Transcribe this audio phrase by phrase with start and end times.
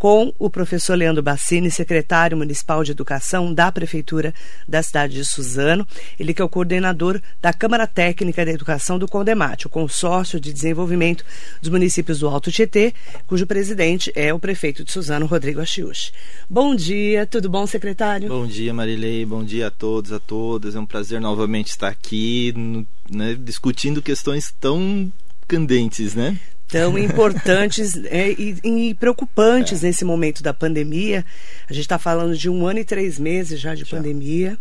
[0.00, 4.32] com o professor Leandro Bassini, secretário municipal de educação da Prefeitura
[4.66, 5.86] da cidade de Suzano.
[6.18, 10.54] Ele que é o coordenador da Câmara Técnica da Educação do Condemate, o consórcio de
[10.54, 11.22] desenvolvimento
[11.60, 12.94] dos municípios do Alto Tietê,
[13.26, 16.12] cujo presidente é o prefeito de Suzano, Rodrigo Achiuchi.
[16.48, 18.30] Bom dia, tudo bom, secretário?
[18.30, 20.74] Bom dia, Marilei, bom dia a todos, a todas.
[20.74, 22.54] É um prazer novamente estar aqui
[23.10, 25.12] né, discutindo questões tão
[25.46, 26.38] candentes, né?
[26.70, 29.88] Tão importantes é, e, e, preocupantes é.
[29.88, 31.24] nesse momento da pandemia.
[31.68, 33.96] A gente está falando de um ano e três meses já de já.
[33.96, 34.58] pandemia.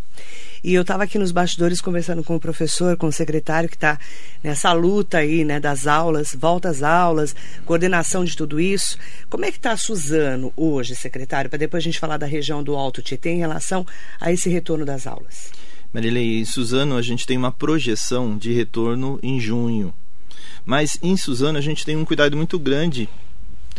[0.61, 3.97] E eu estava aqui nos bastidores conversando com o professor, com o secretário que está
[4.43, 7.33] nessa luta aí, né, das aulas, volta às aulas,
[7.65, 8.97] coordenação de tudo isso.
[9.29, 12.75] Como é que está Suzano hoje, secretário, para depois a gente falar da região do
[12.75, 13.85] Alto Tietê em relação
[14.19, 15.49] a esse retorno das aulas?
[15.93, 19.93] Marilei, em Suzano a gente tem uma projeção de retorno em junho.
[20.65, 23.09] Mas em Suzano a gente tem um cuidado muito grande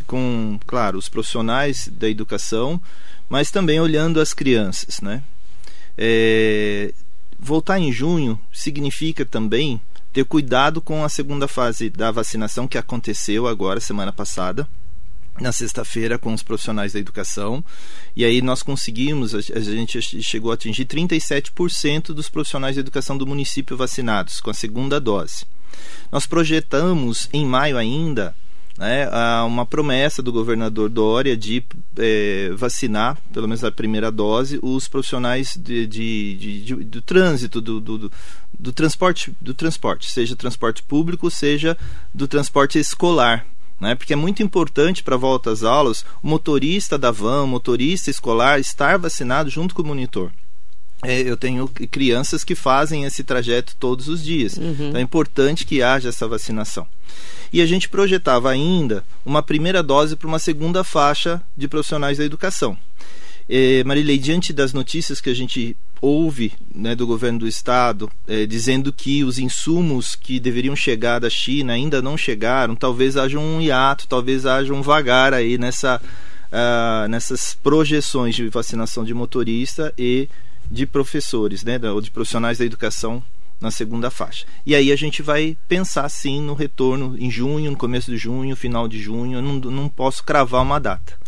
[0.06, 2.80] com, claro, os profissionais da educação,
[3.28, 5.22] mas também olhando as crianças, né?
[5.96, 6.92] É,
[7.38, 9.80] voltar em junho significa também
[10.12, 14.66] ter cuidado com a segunda fase da vacinação que aconteceu agora semana passada
[15.40, 17.64] na sexta-feira com os profissionais da educação
[18.14, 23.26] e aí nós conseguimos a gente chegou a atingir 37% dos profissionais da educação do
[23.26, 25.46] município vacinados com a segunda dose
[26.10, 28.34] nós projetamos em maio ainda
[28.80, 29.06] né,
[29.44, 31.62] uma promessa do governador Dória de
[31.98, 37.60] é, vacinar, pelo menos a primeira dose, os profissionais de, de, de, de do trânsito,
[37.60, 38.10] do, do,
[38.58, 41.76] do, transporte, do transporte, seja transporte público, seja
[42.14, 43.44] do transporte escolar.
[43.78, 47.46] Né, porque é muito importante para a volta às aulas o motorista da van, o
[47.46, 50.30] motorista escolar estar vacinado junto com o monitor
[51.02, 54.56] eu tenho crianças que fazem esse trajeto todos os dias.
[54.56, 54.88] Uhum.
[54.88, 56.86] Então é importante que haja essa vacinação.
[57.52, 62.24] E a gente projetava ainda uma primeira dose para uma segunda faixa de profissionais da
[62.24, 62.76] educação.
[63.48, 68.46] É, Marilei, diante das notícias que a gente ouve né, do governo do estado é,
[68.46, 73.60] dizendo que os insumos que deveriam chegar da China ainda não chegaram, talvez haja um
[73.60, 80.28] hiato, talvez haja um vagar aí nessa, uh, nessas projeções de vacinação de motorista e
[80.70, 83.22] de professores, né, ou de profissionais da educação
[83.60, 84.46] na segunda faixa.
[84.64, 88.56] E aí a gente vai pensar sim no retorno em junho, no começo de junho,
[88.56, 89.38] final de junho.
[89.38, 91.18] Eu não, não posso cravar uma data.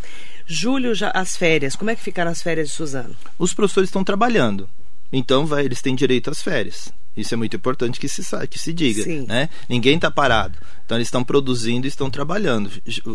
[0.47, 1.77] Julho, já as férias.
[1.77, 3.15] Como é que ficaram as férias de Suzano?
[3.39, 4.69] Os professores estão trabalhando.
[5.13, 6.93] Então vai, eles têm direito às férias.
[7.15, 9.03] Isso é muito importante que se, que se diga.
[9.03, 9.27] Sim.
[9.29, 9.51] Né?
[9.69, 10.59] Ninguém está parado.
[10.85, 12.71] Então eles estão produzindo e estão trabalhando.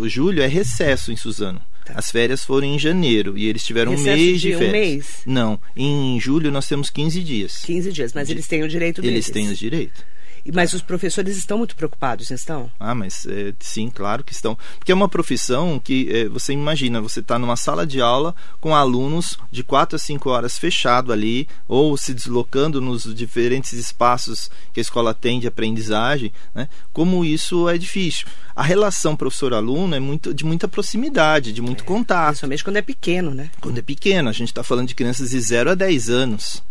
[0.05, 1.59] Julho é recesso em Suzano.
[1.87, 1.93] Tá.
[1.95, 4.69] As férias foram em janeiro e eles tiveram Recesso um mês de, de férias.
[4.69, 5.07] Um mês?
[5.25, 7.61] Não, em julho nós temos 15 dias.
[7.65, 8.33] 15 dias, mas de...
[8.33, 9.15] eles têm o direito deles.
[9.15, 10.05] Eles têm o direito.
[10.53, 12.69] Mas os professores estão muito preocupados, estão?
[12.79, 14.57] Ah, mas é, sim, claro que estão.
[14.77, 18.75] Porque é uma profissão que é, você imagina, você está numa sala de aula com
[18.75, 24.79] alunos de 4 a 5 horas fechado ali, ou se deslocando nos diferentes espaços que
[24.79, 26.69] a escola tem de aprendizagem, né?
[26.93, 28.27] como isso é difícil.
[28.55, 32.29] A relação professor-aluno é muito, de muita proximidade, de muito é, contato.
[32.29, 33.51] Principalmente quando é pequeno, né?
[33.61, 36.63] Quando é pequeno, a gente está falando de crianças de 0 a 10 anos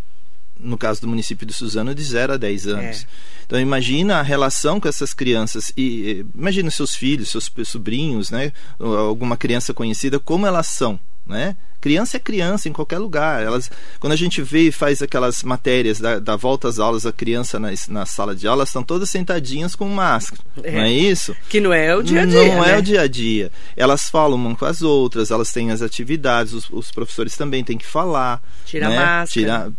[0.59, 3.03] no caso do município de Suzano, de 0 a 10 anos.
[3.03, 3.07] É.
[3.47, 9.37] Então imagina a relação com essas crianças e imagina seus filhos, seus sobrinhos, né, alguma
[9.37, 11.57] criança conhecida, como elas são, né?
[11.81, 13.45] Criança é criança em qualquer lugar.
[13.45, 17.13] Elas, quando a gente vê e faz aquelas matérias da, da volta às aulas, a
[17.13, 20.43] criança na, na sala de aula, estão todas sentadinhas com máscara.
[20.65, 20.73] É.
[20.73, 21.37] Não é isso?
[21.49, 22.55] Que não é o dia a dia.
[22.55, 22.73] Não né?
[22.73, 23.53] é o dia a dia.
[23.77, 27.79] Elas falam uma com as outras, elas têm as atividades, os, os professores também têm
[27.79, 28.43] que falar.
[28.65, 28.97] Tira né?
[28.97, 29.29] máscara.
[29.29, 29.73] Tira,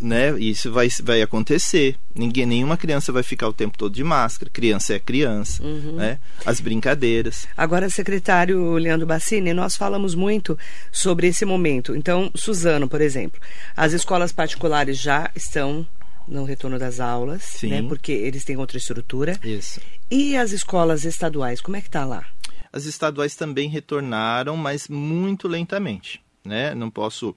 [0.00, 0.38] né?
[0.38, 1.96] Isso vai, vai acontecer.
[2.14, 4.50] Ninguém, nenhuma criança vai ficar o tempo todo de máscara.
[4.50, 5.96] Criança é criança, uhum.
[5.96, 6.18] né?
[6.46, 7.46] As brincadeiras.
[7.56, 10.58] Agora, secretário Leandro Bassini, nós falamos muito
[10.92, 11.96] sobre esse momento.
[11.96, 13.40] Então, Suzano, por exemplo,
[13.76, 15.86] as escolas particulares já estão
[16.26, 17.68] no retorno das aulas, Sim.
[17.68, 17.82] né?
[17.82, 19.38] Porque eles têm outra estrutura.
[19.42, 19.80] Isso.
[20.10, 22.24] E as escolas estaduais, como é que tá lá?
[22.72, 26.74] As estaduais também retornaram, mas muito lentamente, né?
[26.74, 27.34] Não posso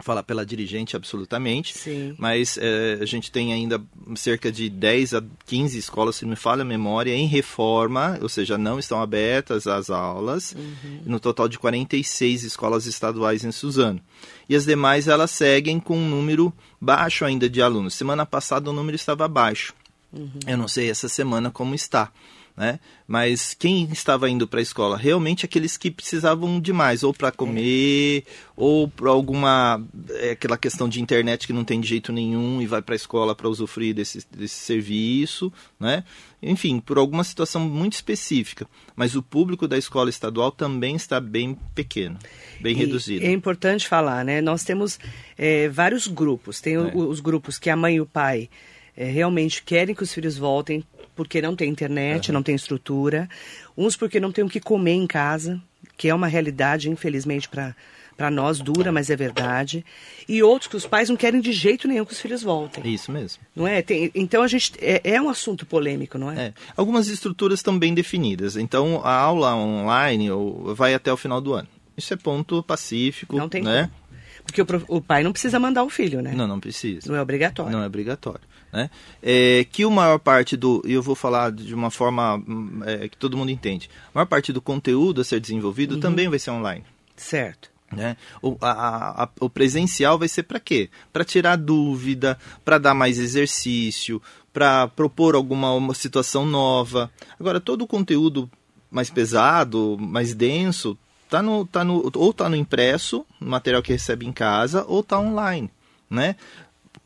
[0.00, 2.14] falar pela dirigente absolutamente, Sim.
[2.18, 3.82] mas é, a gente tem ainda
[4.16, 8.28] cerca de 10 a 15 escolas, se não me falha a memória, em reforma, ou
[8.28, 11.00] seja, não estão abertas as aulas, uhum.
[11.04, 14.00] no total de 46 escolas estaduais em Suzano.
[14.48, 17.94] E as demais, elas seguem com um número baixo ainda de alunos.
[17.94, 19.74] Semana passada o número estava baixo.
[20.12, 20.30] Uhum.
[20.46, 22.10] Eu não sei essa semana como está
[22.58, 22.80] né?
[23.06, 24.96] Mas quem estava indo para a escola?
[24.96, 28.24] Realmente aqueles que precisavam de mais, ou para comer,
[28.56, 32.66] ou para alguma é, aquela questão de internet que não tem de jeito nenhum e
[32.66, 36.02] vai para a escola para usufruir desse, desse serviço, né?
[36.42, 38.66] Enfim, por alguma situação muito específica.
[38.96, 42.18] Mas o público da escola estadual também está bem pequeno,
[42.60, 43.24] bem e reduzido.
[43.24, 44.40] É importante falar, né?
[44.40, 44.98] Nós temos
[45.36, 46.60] é, vários grupos.
[46.60, 46.78] Tem é.
[46.78, 48.50] os grupos que a mãe e o pai
[48.96, 50.84] é, realmente querem que os filhos voltem
[51.18, 52.34] porque não tem internet, uhum.
[52.34, 53.28] não tem estrutura.
[53.76, 55.60] Uns porque não tem o que comer em casa,
[55.96, 57.74] que é uma realidade, infelizmente, para
[58.16, 59.84] para nós dura, mas é verdade.
[60.28, 62.84] E outros que os pais não querem de jeito nenhum que os filhos voltem.
[62.92, 63.40] Isso mesmo.
[63.54, 63.80] Não é?
[63.80, 66.46] Tem, então a gente é, é, um assunto polêmico, não é?
[66.46, 66.54] é?
[66.76, 68.56] Algumas estruturas estão bem definidas.
[68.56, 70.30] Então a aula online
[70.74, 71.68] vai até o final do ano.
[71.96, 73.82] Isso é ponto pacífico, não tem né?
[73.82, 74.08] Como.
[74.44, 76.32] Porque o, o, pai não precisa mandar o filho, né?
[76.34, 77.08] Não, não precisa.
[77.08, 77.70] Não é obrigatório.
[77.70, 78.40] Não é obrigatório.
[78.72, 78.90] Né?
[79.22, 82.42] É, que o maior parte do, e eu vou falar de uma forma
[82.84, 86.00] é, que todo mundo entende, a maior parte do conteúdo a ser desenvolvido uhum.
[86.00, 86.84] também vai ser online.
[87.16, 87.70] Certo.
[87.90, 88.16] Né?
[88.42, 90.90] O, a, a, o presencial vai ser para quê?
[91.12, 94.20] Para tirar dúvida, para dar mais exercício,
[94.52, 97.10] para propor alguma situação nova.
[97.40, 98.50] Agora, todo o conteúdo
[98.90, 100.98] mais pesado, mais denso,
[101.28, 105.00] tá no, tá no, ou está no impresso, no material que recebe em casa, ou
[105.00, 105.70] está online.
[106.10, 106.36] Né?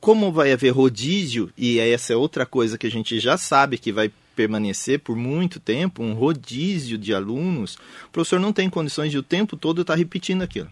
[0.02, 3.92] Como vai haver rodízio, e essa é outra coisa que a gente já sabe que
[3.92, 7.76] vai permanecer por muito tempo, um rodízio de alunos,
[8.06, 10.68] o professor não tem condições de o tempo todo estar tá repetindo aquilo.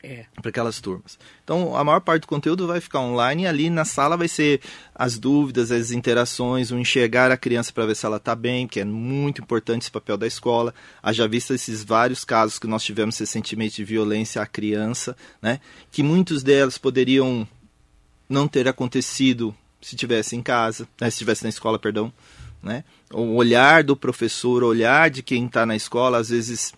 [0.00, 0.26] É.
[0.40, 1.18] Para aquelas turmas.
[1.42, 4.60] Então, a maior parte do conteúdo vai ficar online e ali na sala vai ser
[4.94, 8.78] as dúvidas, as interações, o enxergar a criança para ver se ela está bem, que
[8.78, 10.72] é muito importante esse papel da escola.
[11.02, 15.58] Haja vista esses vários casos que nós tivemos recentemente de violência à criança, né?
[15.90, 17.44] que muitos delas poderiam
[18.28, 21.08] não ter acontecido se tivesse em casa, né?
[21.08, 22.12] se estivesse na escola, perdão.
[22.62, 22.84] Né?
[23.12, 26.72] O olhar do professor, o olhar de quem está na escola, às vezes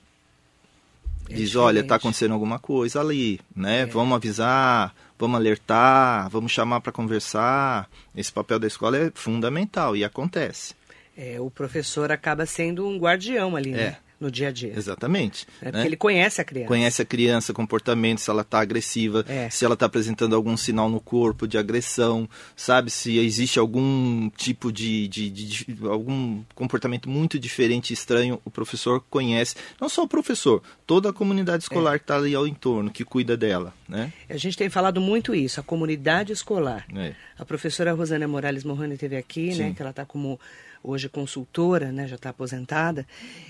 [1.31, 3.83] é diz, olha, está acontecendo alguma coisa ali, né?
[3.83, 3.87] É.
[3.87, 7.89] Vamos avisar, vamos alertar, vamos chamar para conversar.
[8.17, 10.75] Esse papel da escola é fundamental e acontece.
[11.17, 13.97] É, o professor acaba sendo um guardião ali, é.
[14.21, 14.27] Né?
[14.27, 14.73] no dia a dia.
[14.77, 15.47] Exatamente.
[15.61, 15.87] É porque né?
[15.87, 16.69] ele conhece a criança.
[16.69, 19.49] Conhece a criança, comportamento, se ela está agressiva, é.
[19.49, 24.71] se ela está apresentando algum sinal no corpo de agressão, sabe se existe algum tipo
[24.71, 29.57] de, de, de, de algum comportamento muito diferente, estranho, o professor conhece.
[29.81, 31.99] Não só o professor, toda a comunidade escolar é.
[31.99, 33.73] que está ali ao entorno, que cuida dela.
[33.89, 34.13] Né?
[34.29, 36.87] A gente tem falado muito isso, a comunidade escolar.
[36.95, 37.15] É.
[37.39, 40.39] A professora Rosana Morales Morrani teve aqui, né, que ela está como
[40.83, 43.07] hoje consultora, né, já está aposentada,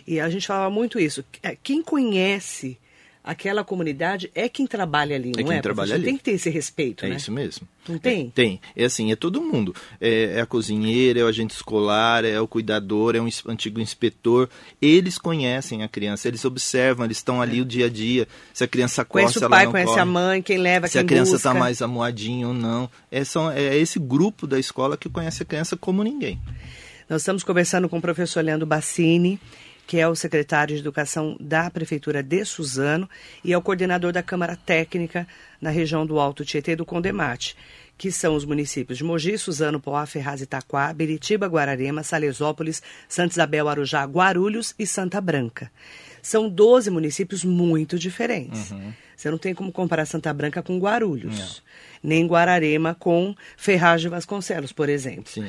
[0.06, 1.24] e a gente falava muito isso.
[1.42, 2.78] É, quem conhece
[3.22, 5.60] aquela comunidade é quem trabalha ali, é não quem é?
[5.60, 6.04] Trabalha ali.
[6.04, 7.16] Tem que ter esse respeito, é né?
[7.16, 7.66] isso mesmo.
[7.88, 8.26] Não tem?
[8.26, 8.60] É, tem.
[8.76, 9.74] É assim, é todo mundo.
[10.00, 14.48] É, é, a cozinheira, é o agente escolar, é o cuidador, é um antigo inspetor.
[14.80, 17.62] Eles conhecem a criança, eles observam, eles estão ali é.
[17.62, 18.26] o dia a dia.
[18.52, 20.00] Se a criança corre, conhece o pai, conhece corre.
[20.00, 22.90] a mãe, quem leva, se quem a criança está mais amuadinha ou não.
[23.10, 26.40] É, são, é esse grupo da escola que conhece a criança como ninguém.
[27.10, 29.40] Nós estamos conversando com o professor Leandro Bassini,
[29.84, 33.10] que é o secretário de Educação da Prefeitura de Suzano
[33.42, 35.26] e é o coordenador da Câmara Técnica
[35.60, 37.56] na região do Alto Tietê do Condemate,
[37.98, 43.68] que são os municípios de Mogi, Suzano, Poá, Ferraz, Itaquá, Beritiba, Guararema, Salesópolis, Santa Isabel,
[43.68, 45.68] Arujá, Guarulhos e Santa Branca.
[46.22, 48.70] São 12 municípios muito diferentes.
[48.70, 48.92] Uhum.
[49.16, 51.60] Você não tem como comparar Santa Branca com Guarulhos,
[52.04, 52.10] não.
[52.10, 55.26] nem Guararema com Ferraz de Vasconcelos, por exemplo.
[55.26, 55.48] Sim.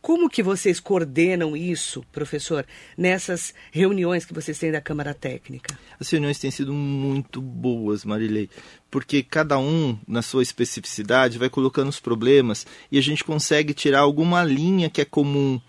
[0.00, 2.66] Como que vocês coordenam isso, professor,
[2.96, 5.78] nessas reuniões que vocês têm da Câmara Técnica?
[5.98, 8.48] As reuniões têm sido muito boas, Marilei,
[8.90, 14.00] porque cada um, na sua especificidade, vai colocando os problemas e a gente consegue tirar
[14.00, 15.60] alguma linha que é comum,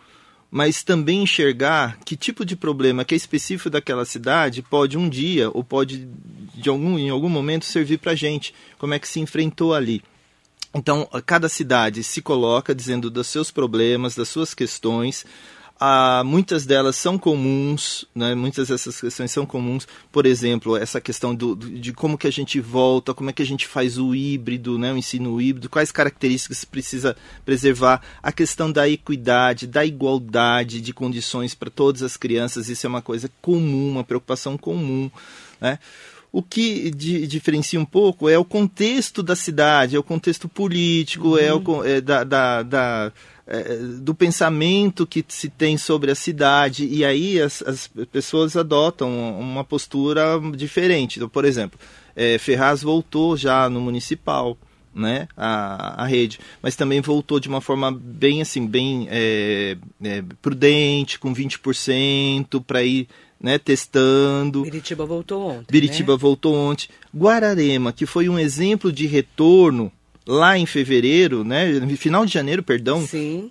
[0.49, 5.49] mas também enxergar que tipo de problema que é específico daquela cidade pode um dia
[5.49, 6.07] ou pode
[6.55, 10.01] de algum, em algum momento servir para a gente, como é que se enfrentou ali.
[10.73, 15.25] Então, cada cidade se coloca dizendo dos seus problemas, das suas questões.
[15.83, 18.35] Ah, muitas delas são comuns, né?
[18.35, 19.87] muitas dessas questões são comuns.
[20.11, 23.45] Por exemplo, essa questão do, de como que a gente volta, como é que a
[23.45, 24.93] gente faz o híbrido, né?
[24.93, 27.99] o ensino híbrido, quais características precisa preservar.
[28.21, 33.01] A questão da equidade, da igualdade de condições para todas as crianças, isso é uma
[33.01, 35.09] coisa comum, uma preocupação comum.
[35.59, 35.79] Né?
[36.31, 41.29] O que di, diferencia um pouco é o contexto da cidade, é o contexto político,
[41.29, 41.37] uhum.
[41.37, 43.11] é, o, é da, da, da
[43.45, 46.87] é, do pensamento que se tem sobre a cidade.
[46.87, 51.17] E aí as, as pessoas adotam uma postura diferente.
[51.17, 51.77] Então, por exemplo,
[52.15, 54.57] é, Ferraz voltou já no municipal.
[54.93, 60.23] Né, a, a rede, mas também voltou de uma forma bem assim, bem é, é,
[60.41, 63.07] prudente, com 20% para ir
[63.39, 64.63] né, testando.
[64.63, 65.65] Biritiba voltou ontem.
[65.69, 66.19] Biritiba né?
[66.19, 66.89] voltou ontem.
[67.15, 69.91] Guararema, que foi um exemplo de retorno
[70.27, 73.05] lá em fevereiro, né, final de janeiro, perdão.
[73.05, 73.49] Sim.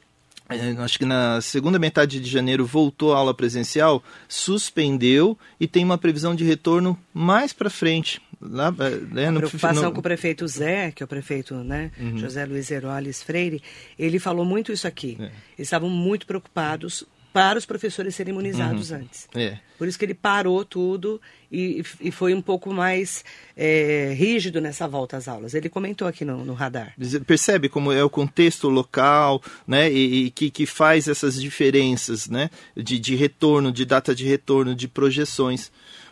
[0.48, 5.84] É, acho que na segunda metade de janeiro voltou a aula presencial, suspendeu e tem
[5.84, 8.20] uma previsão de retorno mais para frente.
[8.40, 8.70] Lá,
[9.10, 12.16] né, a preocupação no- com o prefeito Zé, que é o prefeito né, Uhum.
[12.16, 13.62] José Luiz Heroles Freire,
[13.98, 15.16] ele falou muito isso aqui.
[15.20, 15.24] É.
[15.24, 19.28] Eles estavam muito preocupados para os professores serem imunizados antes.
[19.36, 19.56] É.
[19.78, 21.20] Por isso que ele parou tudo
[21.52, 23.24] e, e foi um pouco mais
[23.56, 25.54] é, rígido nessa volta às aulas.
[25.54, 26.92] Ele comentou aqui no, no radar.
[27.26, 32.50] percebe como é o contexto local, né, e, e que, que faz essas diferenças, né,
[32.76, 35.70] de, de retorno, de data de retorno, de projeções.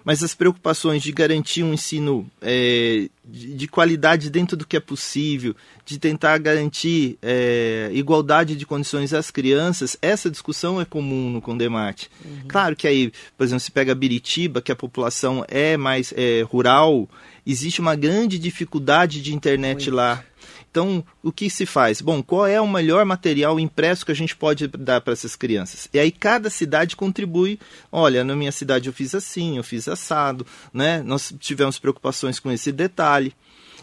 [0.09, 4.81] Mas as preocupações de garantir um ensino é, de, de qualidade dentro do que é
[4.81, 11.43] possível, de tentar garantir é, igualdade de condições às crianças, essa discussão é comum no
[11.43, 12.11] Condemate.
[12.49, 17.07] Claro que aí, por exemplo, se pega Biritiba, que a população é mais é, rural,
[17.47, 19.95] existe uma grande dificuldade de internet Muito.
[19.95, 20.25] lá.
[20.71, 22.01] Então, o que se faz?
[22.01, 25.89] Bom, qual é o melhor material impresso que a gente pode dar para essas crianças?
[25.93, 27.59] E aí cada cidade contribui.
[27.91, 31.03] Olha, na minha cidade eu fiz assim, eu fiz assado, né?
[31.03, 33.35] Nós tivemos preocupações com esse detalhe.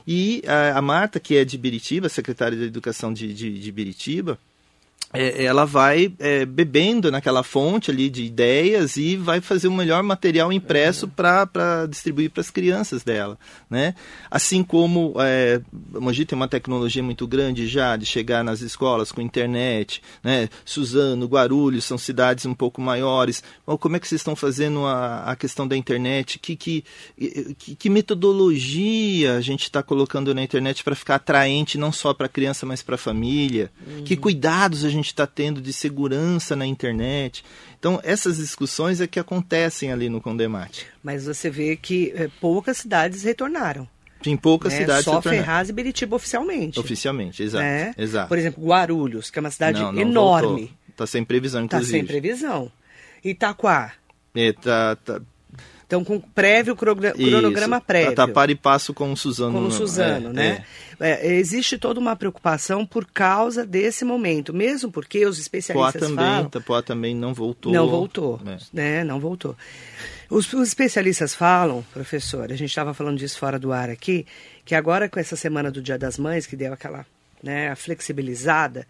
[0.08, 4.38] E a, a Marta, que é de Biritiba, secretária de Educação de, de, de Biritiba,
[5.17, 10.51] ela vai é, bebendo naquela fonte ali de ideias e vai fazer o melhor material
[10.51, 13.38] impresso para distribuir para as crianças dela,
[13.69, 13.95] né?
[14.29, 15.62] Assim como é,
[15.93, 20.50] Mogi tem uma tecnologia muito grande já de chegar nas escolas com internet, né?
[20.63, 23.43] Suzano, Guarulhos são cidades um pouco maiores.
[23.65, 26.39] Bom, como é que vocês estão fazendo a, a questão da internet?
[26.39, 26.84] Que, que,
[27.57, 32.25] que, que metodologia a gente está colocando na internet para ficar atraente não só para
[32.25, 33.72] a criança, mas para a família?
[34.03, 37.43] Que cuidados a gente está tendo de segurança na internet?
[37.79, 40.88] Então, essas discussões é que acontecem ali no Condemate.
[41.03, 43.88] Mas você vê que é, poucas cidades retornaram.
[44.25, 44.79] Em poucas né?
[44.79, 46.79] cidades Só Ferraz e Biritiba oficialmente.
[46.79, 47.63] Oficialmente, exato.
[47.63, 47.93] né?
[47.97, 48.27] exato.
[48.27, 50.74] Por exemplo, Guarulhos, que é uma cidade Não, não enorme.
[50.89, 52.00] Está sem previsão, Está inclusive.
[52.00, 52.71] sem previsão.
[53.24, 53.93] Itaquá,
[54.33, 55.21] É, tá, tá,
[55.88, 57.86] então com prévio cronograma isso.
[57.86, 58.15] prévio.
[58.15, 59.54] Tá, tá par e passo com o Suzano.
[59.54, 60.65] com o no- Suzano, é, né?
[61.00, 66.25] É, existe toda uma preocupação por causa desse momento, mesmo porque os Poá especialistas também,
[66.25, 66.50] falam...
[66.50, 67.72] Tapoá também não voltou.
[67.72, 68.58] Não voltou, É.
[68.74, 69.04] né?
[69.04, 69.56] Não voltou.
[70.30, 74.25] Os, os especialistas falam, professor, a gente estava falando disso fora do ar aqui,
[74.63, 77.06] que agora com essa semana do Dia das Mães, que deu aquela
[77.44, 78.88] né, flexibilizada,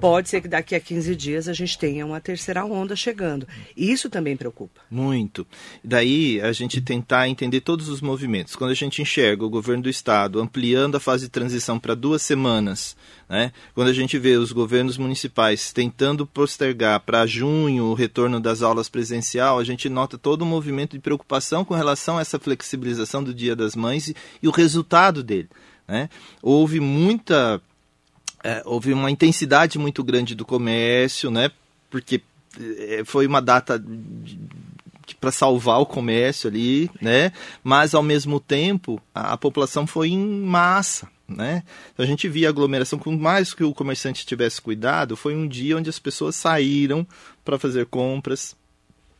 [0.00, 3.46] pode ser que daqui a 15 dias a gente tenha uma terceira onda chegando.
[3.76, 4.80] E isso também preocupa.
[4.90, 5.46] Muito.
[5.82, 8.56] Daí a gente tentar entender todos os movimentos.
[8.56, 12.22] Quando a gente enxerga o governo do estado ampliando a fase de transição para duas
[12.22, 12.96] semanas,
[13.28, 13.52] né?
[13.74, 18.88] quando a gente vê os governos municipais tentando postergar para junho o retorno das aulas
[18.88, 23.34] presencial, a gente nota todo um movimento de preocupação com relação a essa flexibilização do
[23.34, 25.48] Dia das Mães e, e o resultado dele.
[25.88, 26.08] Né?
[26.42, 27.60] Houve muita
[28.46, 31.50] é, houve uma intensidade muito grande do comércio, né?
[31.90, 32.22] Porque
[32.78, 33.84] é, foi uma data
[35.20, 37.32] para salvar o comércio ali, né?
[37.64, 41.64] Mas ao mesmo tempo a, a população foi em massa, né?
[41.92, 45.76] Então, a gente via aglomeração, por mais que o comerciante tivesse cuidado, foi um dia
[45.76, 47.04] onde as pessoas saíram
[47.44, 48.54] para fazer compras,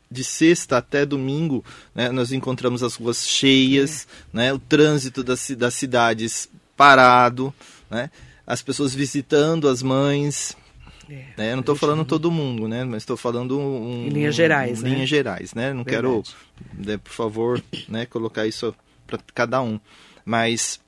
[0.09, 5.75] de sexta até domingo, né, nós encontramos as ruas cheias, né, o trânsito das, das
[5.75, 7.53] cidades parado,
[7.91, 8.09] né,
[8.47, 10.57] as pessoas visitando as mães.
[11.09, 14.81] É, Né, não estou falando todo mundo, né, mas estou falando um, Em linhas gerais,
[14.81, 14.91] um, né?
[14.91, 15.73] linhas gerais, né?
[15.73, 16.35] Não quero, Verdade.
[16.75, 18.75] né, por favor, né, colocar isso
[19.07, 19.79] para cada um.
[20.25, 20.81] Mas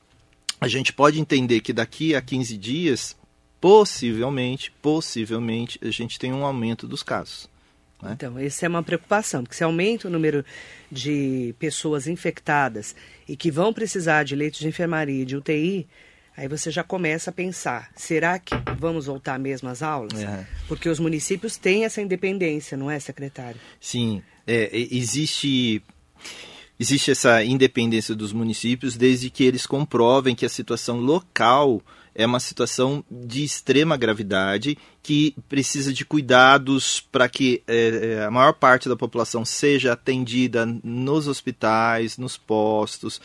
[0.60, 3.16] a gente pode entender que daqui a 15 dias,
[3.60, 7.48] possivelmente, possivelmente, a gente tem um aumento dos casos.
[8.02, 8.12] né?
[8.14, 10.44] Então, essa é uma preocupação, porque se aumenta o número
[10.90, 12.96] de pessoas infectadas
[13.28, 15.86] e que vão precisar de leitos de enfermaria e de UTI,
[16.38, 20.23] aí você já começa a pensar, será que vamos voltar mesmo às aulas?
[20.23, 20.47] É.
[20.68, 23.61] Porque os municípios têm essa independência, não é, secretário?
[23.80, 25.83] Sim, é, existe
[26.78, 31.83] existe essa independência dos municípios desde que eles comprovem que a situação local
[32.14, 38.30] é uma situação de extrema gravidade que precisa de cuidados para que é, é, a
[38.30, 43.21] maior parte da população seja atendida nos hospitais, nos postos,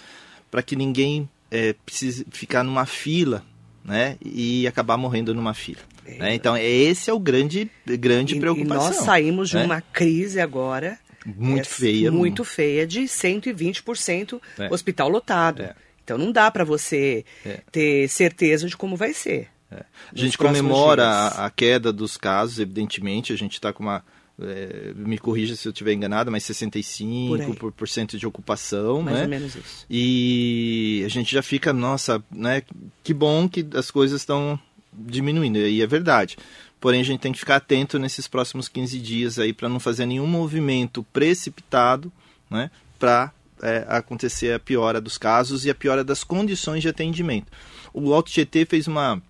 [0.50, 3.45] para que ninguém é, precise ficar numa fila
[3.86, 5.81] né, e acabar morrendo numa fila.
[6.17, 6.33] né?
[6.33, 8.91] Então, esse é o grande, grande E- preocupação.
[8.91, 9.65] E nós saímos de né?
[9.65, 12.12] uma crise agora Muito é, feia.
[12.12, 14.74] Muito feia, de 120% É.
[14.74, 15.62] hospital lotado.
[15.62, 15.75] É.
[16.03, 17.62] Então não dá para você é.
[17.72, 19.48] ter certeza de como vai ser.
[19.72, 19.83] É.
[20.12, 24.03] A gente comemora a, a, queda dos casos, evidentemente, a gente está com uma.
[24.41, 29.17] É, me corrija se eu estiver enganado, mas 65% por, por cento de ocupação, Mais
[29.17, 29.23] né?
[29.23, 29.85] ou menos isso.
[29.89, 32.63] E a gente já fica, nossa, né?
[33.03, 34.59] Que bom que as coisas estão
[34.91, 36.37] diminuindo, e é verdade.
[36.79, 40.05] Porém, a gente tem que ficar atento nesses próximos 15 dias aí para não fazer
[40.05, 42.11] nenhum movimento precipitado,
[42.49, 42.69] né?
[42.99, 47.51] Para é, acontecer a piora dos casos e a piora das condições de atendimento.
[47.93, 49.21] O Alto GT fez uma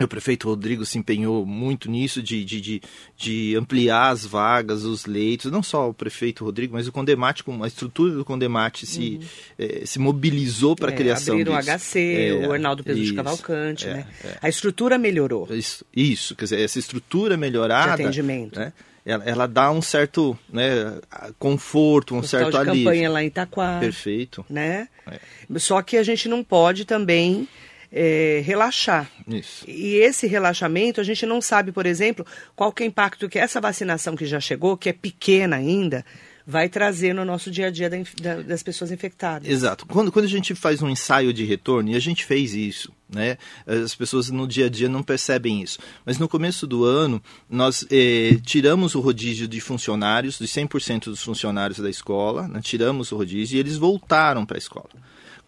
[0.00, 2.82] o prefeito Rodrigo se empenhou muito nisso, de, de, de,
[3.16, 5.50] de, ampliar as vagas, os leitos.
[5.50, 9.28] Não só o prefeito Rodrigo, mas o Condemate, a estrutura do Condemate se, uhum.
[9.58, 11.70] eh, se mobilizou para a é, criação abriram disso.
[11.70, 14.06] o HC, é, o Arnaldo Pedro isso, de Cavalcante, é, né?
[14.24, 14.38] É.
[14.42, 15.46] A estrutura melhorou.
[15.50, 17.96] Isso, isso, quer dizer, essa estrutura melhorada...
[17.96, 18.58] De atendimento.
[18.58, 18.72] Né?
[19.04, 20.98] Ela, ela, dá um certo né,
[21.38, 22.84] conforto, um o certo de alívio.
[22.84, 23.78] campanha lá em Itaquá.
[23.80, 24.44] Perfeito.
[24.48, 24.88] Né?
[25.06, 25.18] É.
[25.58, 27.48] Só que a gente não pode também
[27.92, 29.10] é, relaxar.
[29.28, 29.64] Isso.
[29.68, 33.38] E esse relaxamento, a gente não sabe, por exemplo, qual que é o impacto que
[33.38, 36.04] essa vacinação que já chegou, que é pequena ainda,
[36.46, 39.48] vai trazer no nosso dia a dia da, da, das pessoas infectadas.
[39.48, 39.86] Exato.
[39.86, 43.36] Quando, quando a gente faz um ensaio de retorno, e a gente fez isso, né?
[43.66, 45.78] As pessoas no dia a dia não percebem isso.
[46.04, 51.22] Mas no começo do ano, nós eh, tiramos o rodízio de funcionários, de 100% dos
[51.22, 52.60] funcionários da escola, né?
[52.60, 54.90] tiramos o rodízio e eles voltaram para a escola.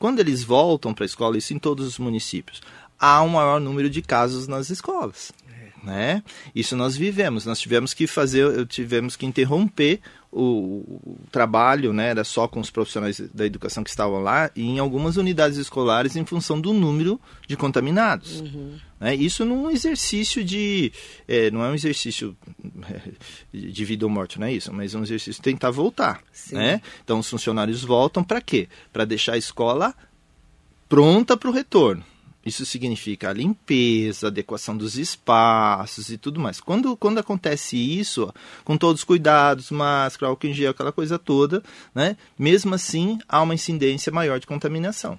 [0.04, 2.60] Quando eles voltam para a escola, isso em todos os municípios,
[3.00, 5.32] há um maior número de casos nas escolas.
[5.50, 5.86] É.
[5.86, 6.22] Né?
[6.54, 7.46] Isso nós vivemos.
[7.46, 10.02] Nós tivemos que fazer, tivemos que interromper
[10.34, 14.62] o, o, trabalho, né, era só com os profissionais da educação que estavam lá e
[14.62, 18.40] em algumas unidades escolares em função do número de contaminados.
[18.40, 18.76] Uhum.
[18.98, 19.14] Né?
[19.14, 20.92] Isso num exercício de,
[21.28, 22.36] é, não é um exercício
[23.52, 26.20] de vida ou morte, não é isso, mas é um exercício de tentar voltar.
[26.50, 26.82] Né?
[27.04, 28.68] Então os funcionários voltam para quê?
[28.92, 29.94] Para deixar a escola
[30.88, 32.04] pronta para o retorno.
[32.44, 36.60] Isso significa a limpeza, a adequação dos espaços e tudo mais.
[36.60, 38.32] Quando, quando acontece isso,
[38.64, 41.62] com todos os cuidados, máscara, álcool em gel, aquela coisa toda,
[41.94, 42.16] né?
[42.38, 45.18] mesmo assim há uma incidência maior de contaminação.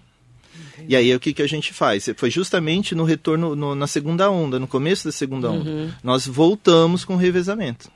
[0.56, 0.94] Entendi.
[0.94, 2.10] E aí o que, que a gente faz?
[2.16, 5.92] Foi justamente no retorno, no, na segunda onda, no começo da segunda onda, uhum.
[6.04, 7.92] nós voltamos com o revezamento.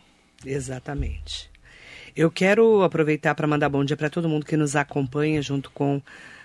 [0.46, 1.50] Exatamente.
[2.16, 6.02] Eu quero aproveitar para mandar bom dia para todo mundo que nos acompanha junto com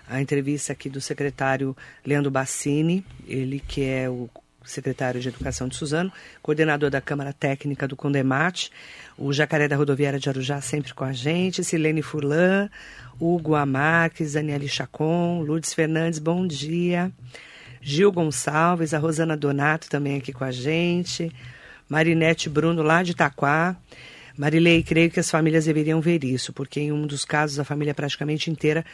[0.09, 4.29] a entrevista aqui do secretário Leandro Bassini, ele que é o
[4.65, 6.13] secretário de Educação de Suzano,
[6.43, 8.71] coordenador da Câmara Técnica do Condemate,
[9.17, 12.71] o Jacaré da Rodoviária de Arujá sempre com a gente, Silene Furlan,
[13.21, 17.13] Hugo Amarques, Daniele Chacon, Lourdes Fernandes, bom dia.
[17.81, 21.31] Gil Gonçalves, a Rosana Donato também aqui com a gente,
[21.87, 23.77] Marinete Bruno lá de Itaquá.
[24.37, 27.95] Marilei, creio que as famílias deveriam ver isso, porque em um dos casos a família
[27.95, 28.85] praticamente inteira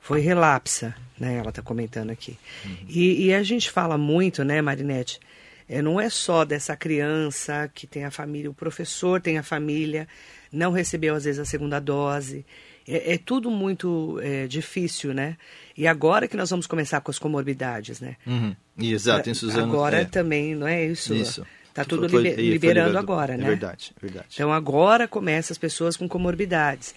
[0.00, 1.36] foi relapsa, né?
[1.36, 2.38] Ela está comentando aqui.
[2.64, 2.76] Uhum.
[2.88, 5.20] E, e, a gente fala muito, né, Marinete?
[5.68, 10.08] É, não é só dessa criança que tem a família, o professor tem a família,
[10.52, 12.44] não recebeu às vezes a segunda dose.
[12.88, 15.36] É, é tudo muito é, difícil, né?
[15.76, 18.16] E agora que nós vamos começar com as comorbidades, né?
[18.26, 18.56] Uhum.
[18.76, 19.72] Exato, em Suzano.
[19.72, 20.04] Agora é.
[20.04, 21.14] também, não é isso?
[21.14, 21.46] Isso.
[21.68, 23.46] Está tudo foi, liber, liberando agora, é né?
[23.46, 24.26] Verdade, é verdade.
[24.34, 26.94] Então agora começa as pessoas com comorbidades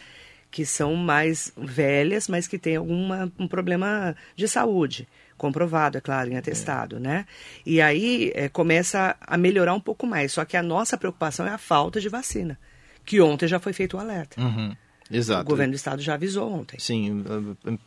[0.53, 6.29] que são mais velhas, mas que têm algum um problema de saúde, comprovado, é claro,
[6.29, 6.99] em atestado, é.
[6.99, 7.25] né?
[7.65, 10.31] E aí é, começa a melhorar um pouco mais.
[10.31, 12.59] Só que a nossa preocupação é a falta de vacina,
[13.03, 14.39] que ontem já foi feito o alerta.
[14.39, 14.75] Uhum.
[15.11, 15.41] Exato.
[15.41, 16.77] O governo do estado já avisou ontem.
[16.79, 17.23] Sim,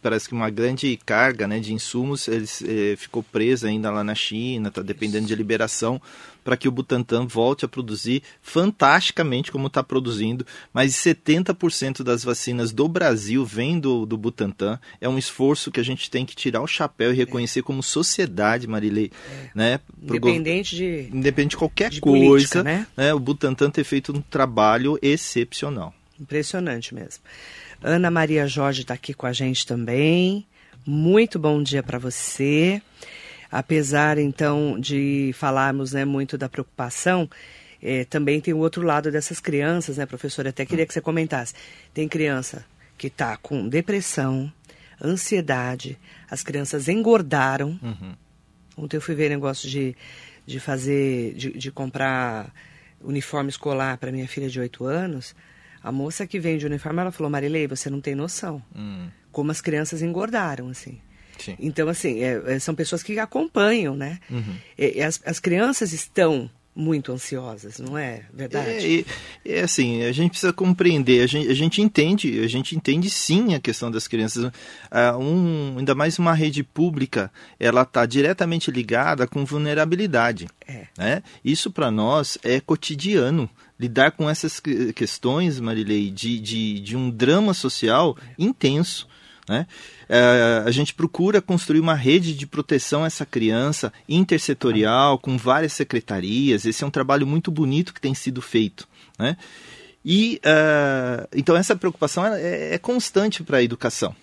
[0.02, 4.14] parece que uma grande carga né, de insumos eles, eh, ficou presa ainda lá na
[4.14, 5.28] China, está dependendo Isso.
[5.28, 6.00] de liberação
[6.46, 10.46] para que o Butantan volte a produzir fantasticamente como está produzindo.
[10.72, 14.78] Mais de 70% das vacinas do Brasil vem do, do Butantan.
[15.00, 17.62] É um esforço que a gente tem que tirar o chapéu e reconhecer é.
[17.64, 19.10] como sociedade, Marilei.
[19.28, 19.50] É.
[19.56, 22.86] Né, independente de, independente de qualquer de coisa, política, né?
[22.96, 23.12] né?
[23.12, 25.92] o Butantan ter feito um trabalho excepcional.
[26.20, 27.22] Impressionante mesmo.
[27.82, 30.46] Ana Maria Jorge está aqui com a gente também.
[30.86, 32.80] Muito bom dia para você.
[33.50, 37.28] Apesar, então, de falarmos né, muito da preocupação,
[37.82, 40.50] é, também tem o outro lado dessas crianças, né, professora?
[40.50, 41.54] Até queria que você comentasse.
[41.92, 42.64] Tem criança
[42.98, 44.52] que está com depressão,
[45.02, 45.98] ansiedade,
[46.30, 47.78] as crianças engordaram.
[47.82, 48.14] Uhum.
[48.76, 49.96] Ontem eu fui ver negócio de,
[50.46, 52.52] de fazer, de, de comprar
[53.00, 55.34] uniforme escolar para minha filha de 8 anos.
[55.86, 58.60] A moça que vende o uniforme, ela falou, Marilei, você não tem noção.
[58.74, 59.06] Hum.
[59.30, 60.98] Como as crianças engordaram, assim.
[61.38, 61.54] Sim.
[61.60, 64.18] Então, assim, é, é, são pessoas que acompanham, né?
[64.28, 64.56] Uhum.
[64.76, 69.06] E, as, as crianças estão muito ansiosas, não é verdade?
[69.44, 73.08] É, é, assim, a gente precisa compreender, a gente, a gente entende, a gente entende
[73.08, 74.44] sim a questão das crianças.
[74.44, 80.46] Uh, um, ainda mais uma rede pública, ela está diretamente ligada com vulnerabilidade.
[80.68, 80.86] É.
[80.98, 81.22] Né?
[81.42, 83.48] Isso para nós é cotidiano.
[83.78, 84.60] Lidar com essas
[84.94, 88.34] questões, Marilei, de, de, de um drama social é.
[88.38, 89.08] intenso.
[89.48, 89.66] Né?
[90.08, 95.72] É, a gente procura construir uma rede de proteção a essa criança intersetorial, com várias
[95.72, 96.64] secretarias.
[96.64, 98.88] Esse é um trabalho muito bonito que tem sido feito.
[99.18, 99.36] Né?
[100.04, 104.14] E uh, então essa preocupação é, é constante para a educação.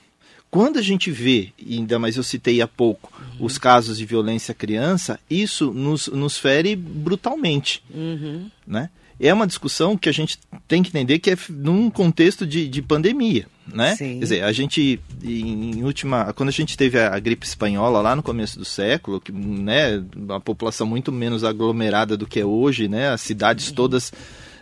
[0.50, 3.46] Quando a gente vê, ainda mais eu citei há pouco, uhum.
[3.46, 7.84] os casos de violência à criança, isso nos, nos fere brutalmente.
[7.90, 8.52] Uhum.
[8.66, 8.90] Né?
[9.20, 12.82] É uma discussão que a gente tem que entender que é num contexto de, de
[12.82, 13.96] pandemia, né?
[13.96, 14.16] Sim.
[14.16, 18.16] Quer dizer, a gente, em última, quando a gente teve a, a, gripe espanhola lá
[18.16, 22.88] no começo do século, que, né, a população muito menos aglomerada do que é hoje,
[22.88, 23.10] né?
[23.10, 23.76] As cidades uhum.
[23.76, 24.12] todas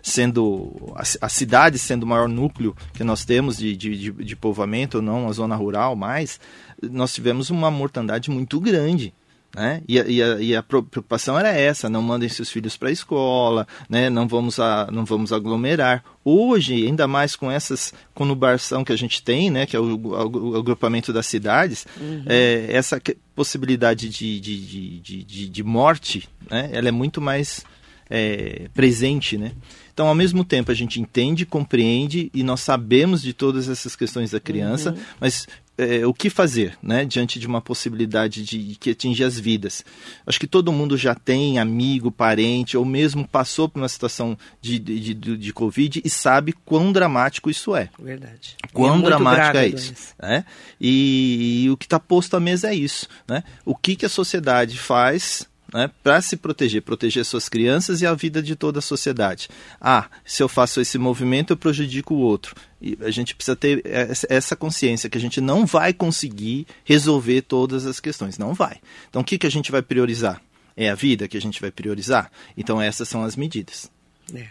[0.04, 4.36] sendo a, a, cidade sendo o maior núcleo que nós temos de, de, de, de
[4.36, 6.40] povoamento, não a zona rural, mas
[6.82, 9.14] nós tivemos uma mortandade muito grande
[9.56, 9.82] né?
[9.88, 12.92] E, a, e, a, e, a, preocupação era essa: não mandem seus filhos para a
[12.92, 14.10] escola, né?
[14.10, 16.04] não, vamos a, não vamos aglomerar.
[16.24, 19.66] Hoje, ainda mais com essas conurbação que a gente tem, né?
[19.66, 22.24] que é o, o, o agrupamento das cidades, uhum.
[22.28, 23.02] é, essa
[23.36, 26.70] possibilidade de, de, de, de, de morte né?
[26.74, 27.66] ela é muito mais
[28.10, 29.38] é, presente.
[29.38, 29.54] Né?
[29.94, 34.32] Então, ao mesmo tempo, a gente entende, compreende e nós sabemos de todas essas questões
[34.32, 34.98] da criança, uhum.
[35.20, 35.48] mas
[35.82, 39.84] é, o que fazer né, diante de uma possibilidade de, que atinge as vidas.
[40.26, 44.78] Acho que todo mundo já tem amigo, parente, ou mesmo passou por uma situação de,
[44.78, 47.89] de, de, de Covid e sabe quão dramático isso é.
[48.00, 48.56] Verdade.
[48.72, 49.94] Quão é dramático é isso.
[50.22, 50.46] Né?
[50.80, 53.08] E, e, o que está posto à mesa é isso.
[53.28, 53.44] Né?
[53.65, 58.14] O que, que a sociedade faz né, para se proteger, proteger suas crianças e a
[58.14, 59.48] vida de toda a sociedade.
[59.80, 62.56] Ah, se eu faço esse movimento, eu prejudico o outro.
[62.82, 67.86] E a gente precisa ter essa consciência que a gente não vai conseguir resolver todas
[67.86, 68.38] as questões.
[68.38, 68.78] Não vai.
[69.10, 70.42] Então, o que, que a gente vai priorizar?
[70.76, 72.32] É a vida que a gente vai priorizar?
[72.58, 73.90] Então, essas são as medidas.
[74.34, 74.48] É.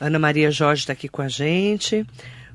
[0.00, 2.06] Ana Maria Jorge está aqui com a gente.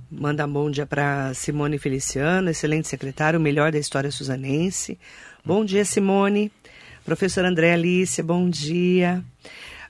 [0.10, 4.98] Manda bom dia para Simone Feliciano, excelente secretário, o melhor da história suzanense.
[5.44, 6.52] Bom dia, Simone.
[7.06, 9.24] Professora André Alice, bom dia.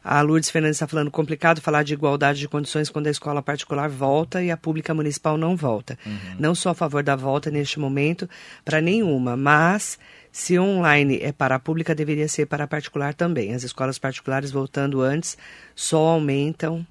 [0.04, 3.88] A Lourdes Fernandes está falando complicado falar de igualdade de condições quando a escola particular
[3.88, 5.98] volta e a pública municipal não volta.
[6.06, 6.36] Uhum.
[6.40, 8.28] Não sou a favor da volta neste momento
[8.66, 10.00] para nenhuma, mas
[10.32, 13.54] se online é para a pública, deveria ser para a particular também.
[13.54, 15.38] As escolas particulares voltando antes
[15.76, 16.86] só aumentam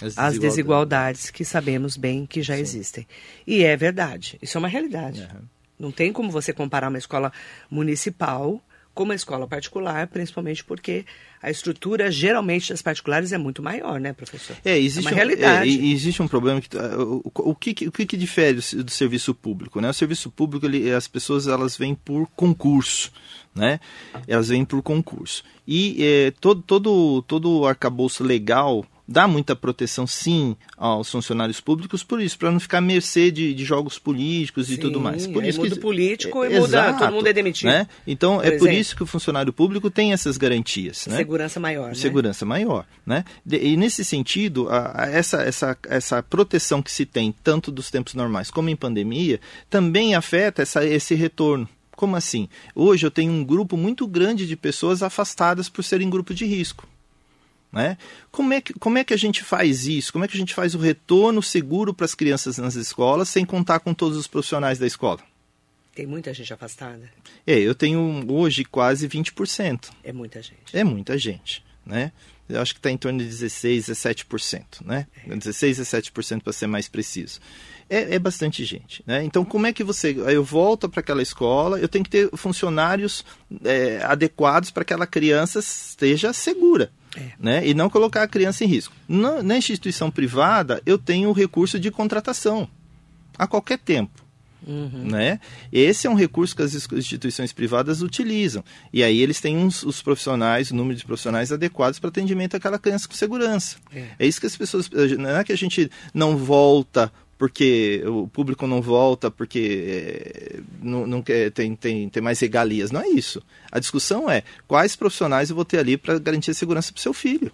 [0.00, 2.60] as desigualdades, as desigualdades que sabemos bem que já Sim.
[2.62, 3.06] existem.
[3.46, 5.20] E é verdade, isso é uma realidade.
[5.20, 5.42] Uhum.
[5.78, 7.30] Não tem como você comparar uma escola
[7.70, 8.60] municipal
[8.94, 11.04] como a escola particular, principalmente porque
[11.42, 14.56] a estrutura geralmente das particulares é muito maior, né, professor?
[14.64, 15.70] É, existe é uma realidade.
[15.70, 19.80] Um, é, existe um problema que o, o, que, o que difere do, serviço público,
[19.80, 19.90] né?
[19.90, 23.10] O serviço público, ele, as pessoas elas vêm por concurso,
[23.54, 23.80] né?
[24.28, 25.42] Elas vêm por concurso.
[25.66, 32.02] E é, todo todo todo o arcabouço legal dá muita proteção, sim, aos funcionários públicos,
[32.02, 35.26] por isso, para não ficar à mercê de, de jogos políticos sim, e tudo mais.
[35.26, 37.68] Por isso muda que, político é, e muda, exato, todo mundo é demitido.
[37.68, 37.86] Né?
[38.06, 38.66] Então, por é exemplo.
[38.66, 41.06] por isso que o funcionário público tem essas garantias.
[41.06, 41.18] Né?
[41.18, 41.88] Segurança maior.
[41.88, 41.94] Né?
[41.94, 42.86] Segurança maior.
[43.04, 43.24] Né?
[43.46, 48.14] E nesse sentido, a, a, essa, essa, essa proteção que se tem, tanto dos tempos
[48.14, 51.68] normais como em pandemia, também afeta essa, esse retorno.
[51.94, 52.48] Como assim?
[52.74, 56.88] Hoje eu tenho um grupo muito grande de pessoas afastadas por serem grupo de risco.
[57.72, 57.96] Né?
[58.30, 60.12] Como, é que, como é que a gente faz isso?
[60.12, 63.46] Como é que a gente faz o retorno seguro para as crianças nas escolas sem
[63.46, 65.20] contar com todos os profissionais da escola?
[65.94, 67.10] Tem muita gente afastada?
[67.46, 69.90] É, eu tenho hoje quase 20%.
[70.04, 70.74] É muita gente.
[70.74, 72.12] É muita gente, né?
[72.48, 75.06] Eu acho que está em torno de 16, 17%, né?
[75.26, 75.34] É.
[75.34, 77.40] 16, 17% para ser mais preciso.
[77.88, 79.22] É, é, bastante gente, né?
[79.24, 80.14] Então, como é que você...
[80.16, 83.24] Eu volto para aquela escola, eu tenho que ter funcionários
[83.64, 87.32] é, adequados para que aquela criança esteja segura, é.
[87.38, 87.66] Né?
[87.66, 88.94] E não colocar a criança em risco.
[89.08, 92.68] Na, na, instituição privada, eu tenho o recurso de contratação
[93.38, 94.22] a qualquer tempo.
[94.66, 95.08] Uhum.
[95.10, 95.40] Né?
[95.72, 98.64] Esse é um recurso que as instituições privadas utilizam.
[98.92, 102.78] E aí eles têm uns, os profissionais, o número de profissionais adequados para atendimento àquela
[102.78, 103.76] criança com segurança.
[103.92, 104.06] É.
[104.20, 104.88] é isso que as pessoas.
[105.18, 107.12] Não é que a gente não volta
[107.42, 112.92] porque o público não volta, porque é, não, não quer, tem, tem, tem mais regalias.
[112.92, 113.42] Não é isso.
[113.72, 117.02] A discussão é quais profissionais eu vou ter ali para garantir a segurança para o
[117.02, 117.50] seu filho.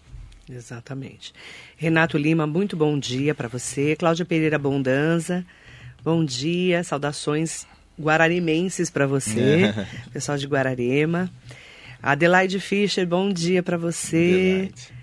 [0.47, 1.33] Exatamente.
[1.75, 3.97] Renato Lima, muito bom dia para você.
[3.97, 5.43] Cláudia Pereira Bondanza,
[6.05, 6.85] bom dia.
[6.85, 7.67] Saudações
[7.99, 9.73] guararimenses para você,
[10.13, 11.31] pessoal de Guararema.
[12.03, 14.69] Adelaide Fischer, bom dia para você.
[14.69, 14.98] Adelaide.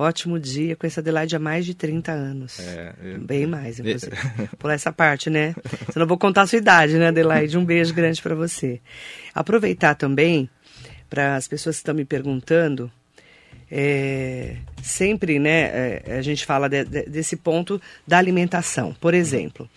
[0.00, 2.60] Ótimo dia com essa Adelaide há mais de 30 anos.
[2.60, 3.20] É, eu...
[3.20, 4.12] Bem mais, inclusive.
[4.56, 5.56] Por essa parte, né?
[5.92, 7.58] Eu não vou contar a sua idade, né, Adelaide?
[7.58, 8.80] Um beijo grande para você.
[9.34, 10.48] Aproveitar também
[11.10, 12.88] para as pessoas que estão me perguntando.
[13.68, 18.94] É, sempre, né, é, a gente fala de, de, desse ponto da alimentação.
[19.00, 19.68] Por exemplo,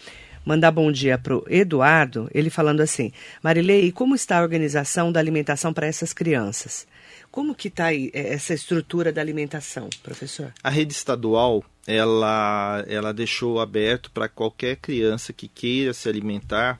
[0.45, 5.19] mandar bom dia para o Eduardo, ele falando assim, Marilei, como está a organização da
[5.19, 6.85] alimentação para essas crianças?
[7.31, 10.53] Como que está é, essa estrutura da alimentação, professor?
[10.61, 16.79] A rede estadual, ela, ela deixou aberto para qualquer criança que queira se alimentar,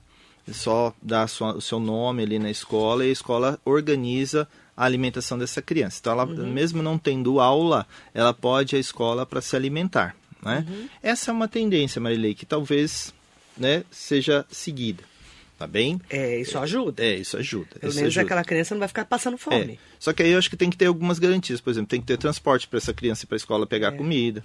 [0.52, 5.38] só dar sua, o seu nome ali na escola e a escola organiza a alimentação
[5.38, 6.00] dessa criança.
[6.02, 6.52] Então, ela, uhum.
[6.52, 10.16] mesmo não tendo aula, ela pode ir à escola para se alimentar.
[10.42, 10.66] Né?
[10.68, 10.90] Uhum.
[11.02, 13.14] Essa é uma tendência, Marilei, que talvez
[13.56, 15.04] né, seja seguida.
[15.62, 16.02] Tá bem?
[16.10, 17.04] É, isso ajuda.
[17.04, 17.68] É, isso ajuda.
[17.80, 18.26] Pelo isso menos ajuda.
[18.26, 19.74] aquela criança não vai ficar passando fome.
[19.74, 19.78] É.
[20.00, 21.62] Só que aí eu acho que tem que ter algumas garantias.
[21.62, 23.96] Por exemplo, tem que ter transporte para essa criança ir para a escola pegar é.
[23.96, 24.44] comida.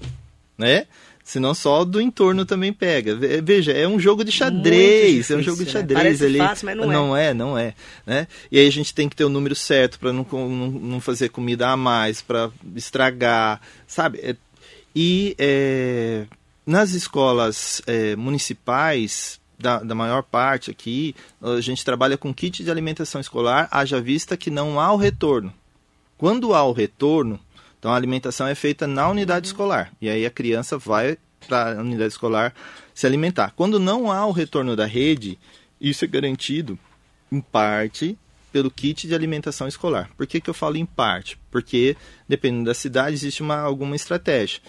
[0.58, 0.86] Né?
[1.24, 3.16] Senão só do entorno também pega.
[3.42, 5.06] Veja, é um jogo de xadrez.
[5.06, 5.70] Difícil, é um jogo de né?
[5.70, 6.26] xadrez né?
[6.26, 6.38] ali.
[6.38, 7.28] Fácil, mas não, não é.
[7.28, 7.34] é.
[7.34, 7.74] Não é,
[8.04, 8.28] né?
[8.52, 11.30] E aí a gente tem que ter o número certo para não, não, não, fazer
[11.30, 14.18] comida a mais, para estragar, sabe?
[14.18, 14.36] É,
[14.94, 16.26] e é,
[16.66, 22.70] nas escolas é, municipais, da, da, maior parte aqui, a gente trabalha com kit de
[22.70, 25.52] alimentação escolar, haja vista que não há o retorno.
[26.18, 27.38] Quando há o retorno,
[27.78, 29.92] então a alimentação é feita na unidade escolar.
[30.00, 32.54] E aí a criança vai para a unidade escolar
[32.94, 33.52] se alimentar.
[33.54, 35.38] Quando não há o retorno da rede,
[35.80, 36.78] isso é garantido,
[37.30, 38.18] em parte,
[38.50, 40.10] pelo kit de alimentação escolar.
[40.16, 41.38] Por que, que eu falo em parte?
[41.50, 44.60] Porque, dependendo da cidade, existe uma, alguma estratégia.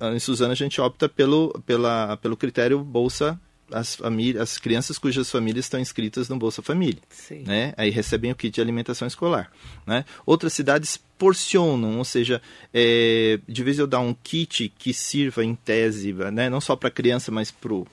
[0.00, 3.38] Em Suzana, a gente opta pelo, pela, pelo critério Bolsa
[3.70, 7.00] as, famílias, as crianças cujas famílias estão inscritas no Bolsa Família.
[7.08, 7.44] Sim.
[7.46, 7.72] Né?
[7.76, 9.50] Aí recebem o kit de alimentação escolar.
[9.86, 10.04] Né?
[10.26, 12.40] Outras cidades porcionam, ou seja,
[12.72, 16.50] é, de vez eu dar um kit que sirva em tese, né?
[16.50, 17.86] não só para a criança, mas para o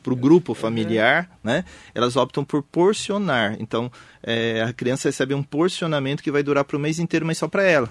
[0.00, 1.50] para o grupo familiar, uhum.
[1.50, 1.64] né?
[1.94, 3.56] Elas optam por porcionar.
[3.58, 7.36] Então, é, a criança recebe um porcionamento que vai durar para o mês inteiro, mas
[7.36, 7.90] só para ela,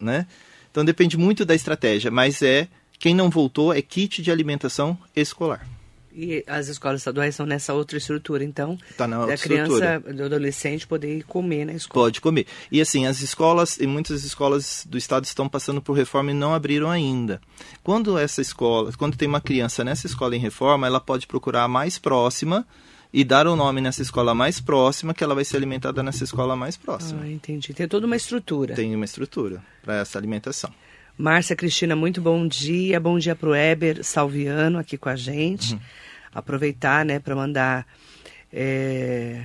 [0.00, 0.26] né?
[0.70, 2.66] Então, depende muito da estratégia, mas é
[2.98, 5.64] quem não voltou é kit de alimentação escolar.
[6.14, 10.24] E as escolas estaduais estão nessa outra estrutura, então, tá na outra da criança, do
[10.24, 12.06] adolescente poder comer na escola.
[12.06, 12.46] Pode comer.
[12.70, 16.52] E assim, as escolas, e muitas escolas do estado estão passando por reforma e não
[16.54, 17.40] abriram ainda.
[17.82, 21.68] Quando essa escola, quando tem uma criança nessa escola em reforma, ela pode procurar a
[21.68, 22.66] mais próxima
[23.12, 26.56] e dar o nome nessa escola mais próxima, que ela vai ser alimentada nessa escola
[26.56, 27.20] mais próxima.
[27.22, 27.74] Ah, entendi.
[27.74, 28.74] Tem toda uma estrutura.
[28.74, 30.72] Tem uma estrutura para essa alimentação.
[31.16, 32.98] Márcia Cristina, muito bom dia.
[32.98, 35.74] Bom dia para o Eber Salviano aqui com a gente.
[35.74, 35.80] Uhum.
[36.34, 37.86] Aproveitar né, para mandar.
[38.52, 39.44] É...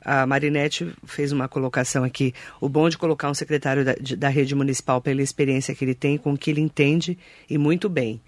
[0.00, 2.34] A Marinete fez uma colocação aqui.
[2.60, 5.94] O bom de colocar um secretário da, de, da rede municipal pela experiência que ele
[5.94, 8.20] tem, com o que ele entende e muito bem.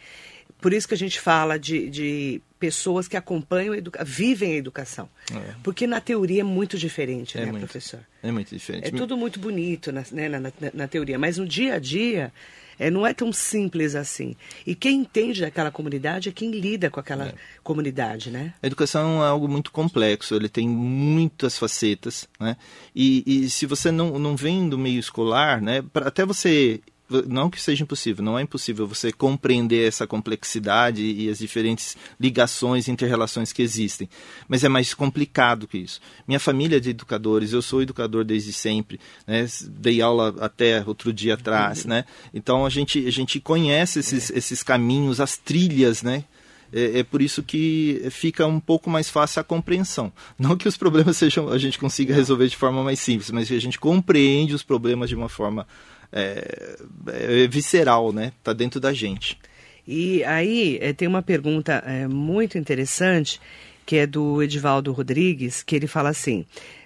[0.60, 5.08] Por isso que a gente fala de, de pessoas que acompanham, educa vivem a educação.
[5.32, 5.54] É.
[5.62, 8.00] Porque na teoria é muito diferente, é né, muito, professor?
[8.22, 8.88] É muito diferente.
[8.88, 12.32] É tudo muito bonito na, né, na, na, na teoria, mas no dia a dia
[12.78, 14.36] é, não é tão simples assim.
[14.66, 17.34] E quem entende daquela comunidade é quem lida com aquela é.
[17.62, 18.54] comunidade, né?
[18.62, 22.56] A educação é algo muito complexo, ele tem muitas facetas, né?
[22.94, 25.82] E, e se você não, não vem do meio escolar, né?
[25.92, 26.80] Pra, até você
[27.26, 32.88] não que seja impossível, não é impossível você compreender essa complexidade e as diferentes ligações,
[32.88, 34.08] interrelações que existem,
[34.48, 36.00] mas é mais complicado que isso.
[36.26, 39.46] Minha família é de educadores, eu sou educador desde sempre, né?
[39.68, 42.04] dei aula até outro dia atrás, né?
[42.34, 46.24] Então a gente, a gente conhece esses, esses caminhos, as trilhas, né?
[46.72, 50.12] É, é, por isso que fica um pouco mais fácil a compreensão.
[50.38, 53.54] Não que os problemas sejam a gente consiga resolver de forma mais simples, mas que
[53.54, 55.66] a gente compreende os problemas de uma forma
[56.12, 56.76] é,
[57.08, 58.32] é visceral, né?
[58.42, 59.38] Tá dentro da gente.
[59.86, 63.40] E aí é, tem uma pergunta é, muito interessante
[63.86, 66.44] que é do Edivaldo Rodrigues, que ele fala assim: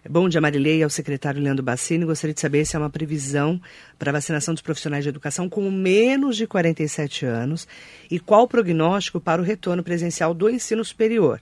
[0.09, 2.05] Bom dia, Marilei, ao secretário Leandro Bassini.
[2.05, 3.61] Gostaria de saber se é uma previsão
[3.99, 7.67] para vacinação dos profissionais de educação com menos de 47 anos
[8.11, 11.41] e qual o prognóstico para o retorno presencial do ensino superior.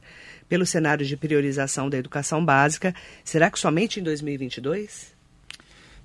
[0.49, 5.18] Pelo cenário de priorização da educação básica, será que somente em 2022?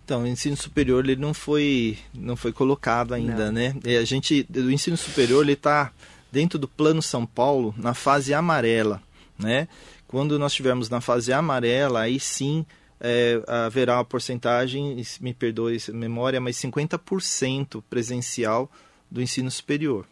[0.05, 3.53] Então, o ensino superior ele não foi não foi colocado ainda, não.
[3.53, 3.75] né?
[3.85, 5.91] E a gente, o ensino superior ele está
[6.31, 9.01] dentro do Plano São Paulo na fase amarela,
[9.39, 9.67] né?
[10.07, 12.65] Quando nós estivermos na fase amarela, aí sim
[12.99, 18.71] é, haverá uma porcentagem, me perdoe a memória, mas 50% presencial
[19.11, 20.05] do ensino superior.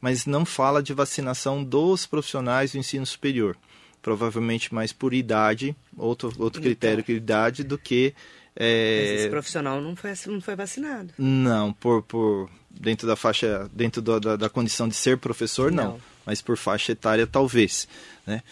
[0.00, 3.56] Mas não fala de vacinação dos profissionais do ensino superior.
[4.00, 8.14] Provavelmente mais por idade, outro, outro critério que idade, do que
[8.60, 8.98] é...
[9.12, 11.14] Mas esse profissional não foi, não foi vacinado.
[11.16, 15.92] Não, por, por dentro da faixa, dentro do, da, da, condição de ser professor, não.
[15.92, 16.00] não.
[16.26, 17.86] Mas por faixa etária, talvez.
[18.26, 18.42] Né?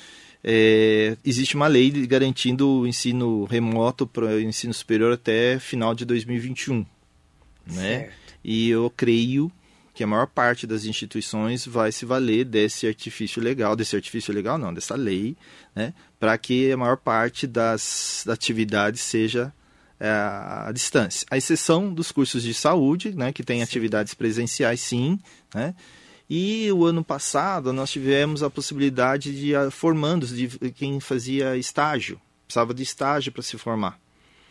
[0.45, 6.05] É, existe uma lei garantindo o ensino remoto para o ensino superior até final de
[6.05, 6.87] 2021.
[7.67, 8.11] Né?
[8.45, 9.51] E eu creio
[9.93, 14.57] que a maior parte das instituições vai se valer desse artifício legal, desse artifício legal
[14.57, 15.35] não, dessa lei,
[15.75, 19.53] né, para que a maior parte das, atividades seja
[20.01, 21.27] à distância.
[21.31, 25.19] A exceção dos cursos de saúde, né, que tem atividades presenciais, sim,
[25.55, 25.75] né,
[26.29, 32.21] e o ano passado nós tivemos a possibilidade de ah, formandos, de quem fazia estágio,
[32.47, 33.99] precisava de estágio para se formar.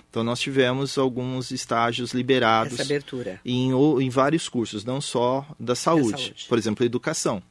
[0.09, 3.41] Então nós tivemos alguns estágios liberados Essa abertura.
[3.43, 6.45] Em, em vários cursos, não só da saúde, da saúde.
[6.47, 7.43] por exemplo, educação.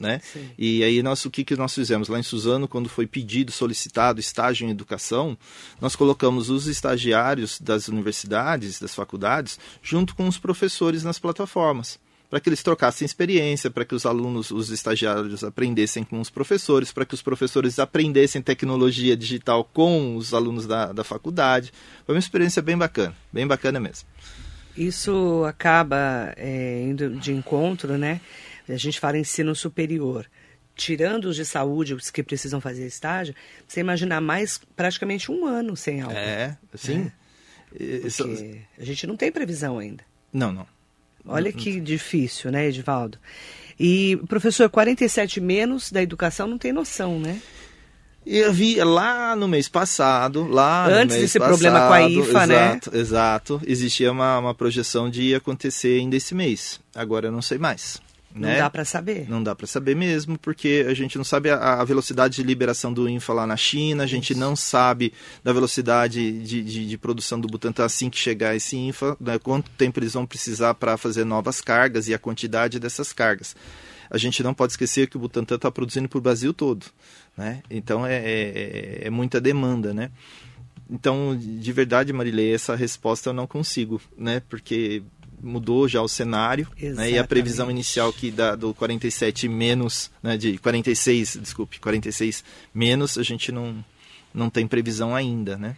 [0.00, 0.22] Né?
[0.56, 4.18] E aí nós o que, que nós fizemos lá em Suzano quando foi pedido, solicitado
[4.18, 5.36] estágio em educação,
[5.78, 11.98] nós colocamos os estagiários das universidades, das faculdades, junto com os professores nas plataformas
[12.30, 16.92] para que eles trocassem experiência, para que os alunos, os estagiários aprendessem com os professores,
[16.92, 21.72] para que os professores aprendessem tecnologia digital com os alunos da, da faculdade.
[22.06, 24.06] Foi uma experiência bem bacana, bem bacana mesmo.
[24.76, 28.20] Isso acaba é, indo de encontro, né?
[28.74, 30.26] A gente fala ensino superior.
[30.74, 33.34] Tirando os de saúde, os que precisam fazer estágio,
[33.66, 36.16] você imaginar mais praticamente um ano sem aula.
[36.16, 37.10] É, sim.
[37.78, 38.06] É.
[38.06, 38.24] Isso...
[38.78, 40.02] a gente não tem previsão ainda.
[40.32, 40.66] Não, não.
[41.26, 43.18] Olha que difícil, né, Edivaldo?
[43.78, 47.40] E, professor, 47 menos da educação não tem noção, né?
[48.26, 52.48] Eu vi lá no mês passado, lá Antes desse passado, problema com a IFA, exato,
[52.48, 52.54] né?
[52.54, 53.60] Exato, exato.
[53.66, 56.78] Existia uma, uma projeção de acontecer ainda esse mês.
[56.94, 58.00] Agora eu não sei mais.
[58.34, 58.58] Não né?
[58.58, 59.28] dá para saber.
[59.28, 62.92] Não dá para saber mesmo, porque a gente não sabe a, a, velocidade de liberação
[62.92, 64.40] do INFA lá na China, a gente Isso.
[64.40, 65.12] não sabe
[65.42, 69.38] da velocidade de, de, de, produção do Butantan assim que chegar esse INFA, né?
[69.38, 73.56] quanto tempo eles vão precisar para fazer novas cargas e a quantidade dessas cargas.
[74.08, 76.86] A gente não pode esquecer que o Butantan está produzindo para o Brasil todo,
[77.36, 77.62] né?
[77.70, 80.10] Então é, é, é muita demanda, né?
[80.88, 84.42] Então, de verdade, Marilei, essa resposta eu não consigo, né?
[84.48, 85.04] Porque
[85.42, 90.36] mudou já o cenário, né, e a previsão inicial que dá do 47 menos, né,
[90.36, 93.84] de 46, desculpe, 46 menos, a gente não,
[94.32, 95.76] não tem previsão ainda, né?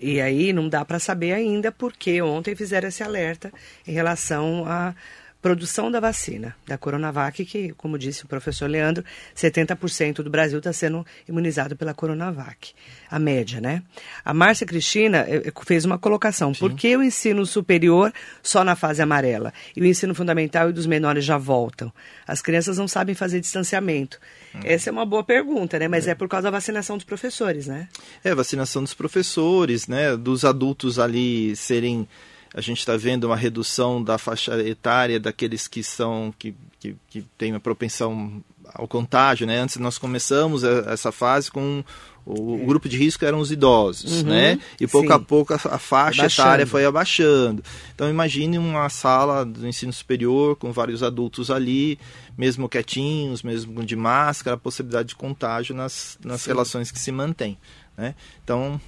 [0.00, 3.52] E aí não dá para saber ainda porque ontem fizeram esse alerta
[3.86, 4.94] em relação a
[5.40, 9.04] produção da vacina, da Coronavac, que, como disse o professor Leandro,
[9.36, 12.72] 70% do Brasil está sendo imunizado pela Coronavac.
[13.10, 13.82] A média, né?
[14.24, 16.52] A Márcia Cristina eh, eh, fez uma colocação.
[16.52, 16.60] Sim.
[16.60, 19.52] Por que o ensino superior só na fase amarela?
[19.76, 21.92] E o ensino fundamental e dos menores já voltam?
[22.26, 24.18] As crianças não sabem fazer distanciamento.
[24.54, 24.60] Hum.
[24.64, 25.86] Essa é uma boa pergunta, né?
[25.86, 26.10] Mas é.
[26.10, 27.88] é por causa da vacinação dos professores, né?
[28.24, 30.16] É, vacinação dos professores, né?
[30.16, 32.08] Dos adultos ali serem
[32.54, 37.22] a gente está vendo uma redução da faixa etária daqueles que são que, que, que
[37.36, 38.42] têm uma propensão
[38.74, 39.58] ao contágio, né?
[39.58, 41.84] Antes nós começamos essa fase com
[42.24, 44.58] o, o grupo de risco eram os idosos, uhum, né?
[44.78, 45.14] E pouco sim.
[45.14, 46.46] a pouco a, a faixa abaixando.
[46.46, 47.64] etária foi abaixando.
[47.94, 51.98] Então imagine uma sala do ensino superior com vários adultos ali,
[52.36, 57.58] mesmo quietinhos, mesmo de máscara, a possibilidade de contágio nas, nas relações que se mantém.
[57.96, 58.14] Né?
[58.44, 58.80] Então,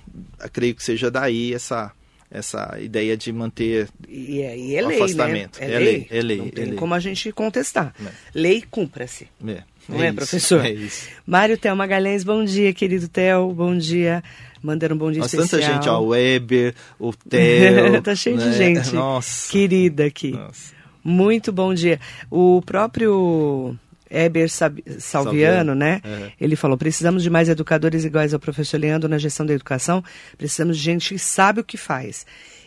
[0.53, 1.93] creio que seja daí essa
[2.31, 5.05] essa ideia de manter e, é, e é lei, né?
[5.05, 5.61] afastamento.
[5.61, 5.67] Né?
[5.67, 6.39] É, é, lei, é lei.
[6.39, 6.75] Não é tem lei.
[6.75, 7.93] como a gente contestar.
[8.01, 8.09] É.
[8.35, 9.27] Lei cumpra-se.
[9.47, 9.63] É.
[9.89, 10.65] Não é, é professor?
[10.65, 11.09] É isso.
[11.27, 14.23] Mário Theo Magalhães, bom dia, querido Theo, bom dia.
[14.63, 15.61] Mandando um bom dia Nossa, especial.
[15.63, 18.03] tanta gente, ó, o Weber, o Theo.
[18.03, 18.51] tá cheio né?
[18.51, 18.95] de gente.
[18.95, 19.51] Nossa.
[19.51, 20.33] Querida aqui.
[20.33, 20.75] Nossa.
[21.03, 21.99] Muito bom dia.
[22.31, 23.75] O próprio
[24.11, 26.01] Eber Salviano, Salviano, né?
[26.05, 26.33] É.
[26.41, 30.03] Ele falou: precisamos de mais educadores iguais ao professor Leandro na gestão da educação,
[30.37, 32.27] precisamos de gente que sabe o que faz.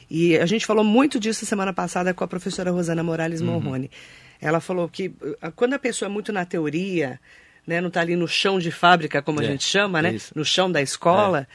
[0.09, 3.47] E a gente falou muito disso semana passada com a professora Rosana Morales uhum.
[3.47, 3.91] Morrone.
[4.39, 7.19] Ela falou que ah, quando a pessoa é muito na teoria,
[7.65, 10.13] né, não está ali no chão de fábrica, como é, a gente chama, né?
[10.13, 10.31] Isso.
[10.35, 11.47] No chão da escola,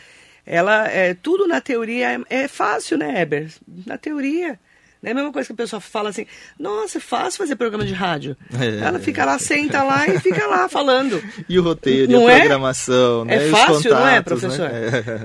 [0.45, 0.57] é.
[0.57, 3.51] ela é tudo na teoria é, é fácil, né, Eber?
[3.87, 4.59] Na teoria.
[5.03, 6.27] É a mesma coisa que a pessoa fala assim,
[6.59, 8.37] nossa, é fácil fazer programa de rádio.
[8.59, 8.85] É.
[8.85, 11.23] Ela fica lá, senta lá e fica lá falando.
[11.49, 12.39] E o roteiro, não e a é?
[12.41, 13.37] programação, né?
[13.37, 14.69] É fácil, contatos, não é, professor?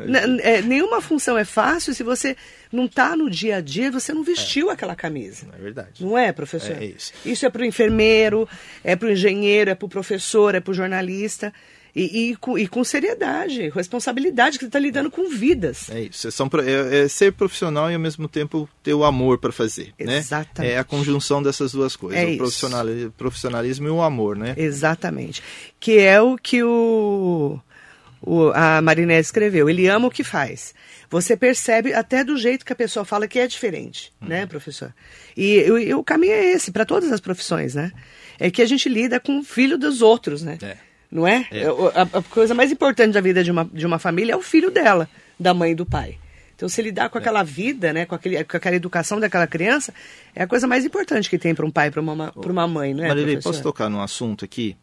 [0.06, 0.22] Né?
[0.42, 0.62] É.
[0.62, 2.38] nenhuma função é fácil se você
[2.72, 4.74] não está no dia a dia, você não vestiu é.
[4.74, 5.48] aquela camisa.
[5.58, 6.04] É verdade.
[6.04, 6.76] Não é, professor?
[6.80, 7.12] É isso.
[7.26, 8.48] Isso é para o enfermeiro,
[8.84, 11.54] é para o engenheiro, é para o professor, é para o jornalista.
[11.96, 15.90] E, e, com, e, com, seriedade, responsabilidade, que você está lidando com vidas.
[15.92, 16.28] É isso.
[16.28, 19.94] É, são, é, é, ser profissional e ao mesmo tempo ter o amor para fazer.
[20.00, 20.18] Né?
[20.18, 20.72] Exatamente.
[20.72, 20.76] Né?
[20.76, 24.56] É a conjunção dessas duas coisas, é o profissionalismo, profissionalismo, e o amor, né?
[24.58, 25.44] Exatamente.
[25.80, 27.60] Que é o que o,
[28.22, 30.74] o, a Marinese escreveu, ele ama o que faz.
[31.12, 34.30] Você percebe até do jeito que a pessoa fala que é diferente, uhum.
[34.30, 34.92] né, professor?
[35.38, 37.92] E, e, e, o caminho é esse, para todas as profissões, né?
[38.40, 40.58] É que a gente lida com o filho dos outros, né?
[40.60, 40.76] É.
[41.14, 41.48] Não é?
[41.52, 41.66] é.
[41.94, 44.72] A, a, coisa mais importante da vida de uma, de uma família é o filho
[44.72, 45.08] dela,
[45.40, 46.18] da mãe e do pai.
[46.56, 47.22] Então, se lidar com é.
[47.22, 49.94] aquela vida, né, com, aquele, com aquela educação daquela criança,
[50.34, 53.04] é a coisa mais importante que tem para um pai, para uma, uma mãe, não
[53.04, 53.10] é?
[53.10, 54.76] Marilei, posso tocar num assunto aqui?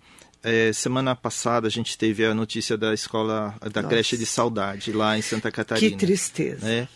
[0.42, 3.94] É, semana passada a gente teve a notícia da escola, da Nossa.
[3.94, 5.90] creche de saudade lá em Santa Catarina.
[5.90, 6.64] Que tristeza.
[6.64, 6.88] Né?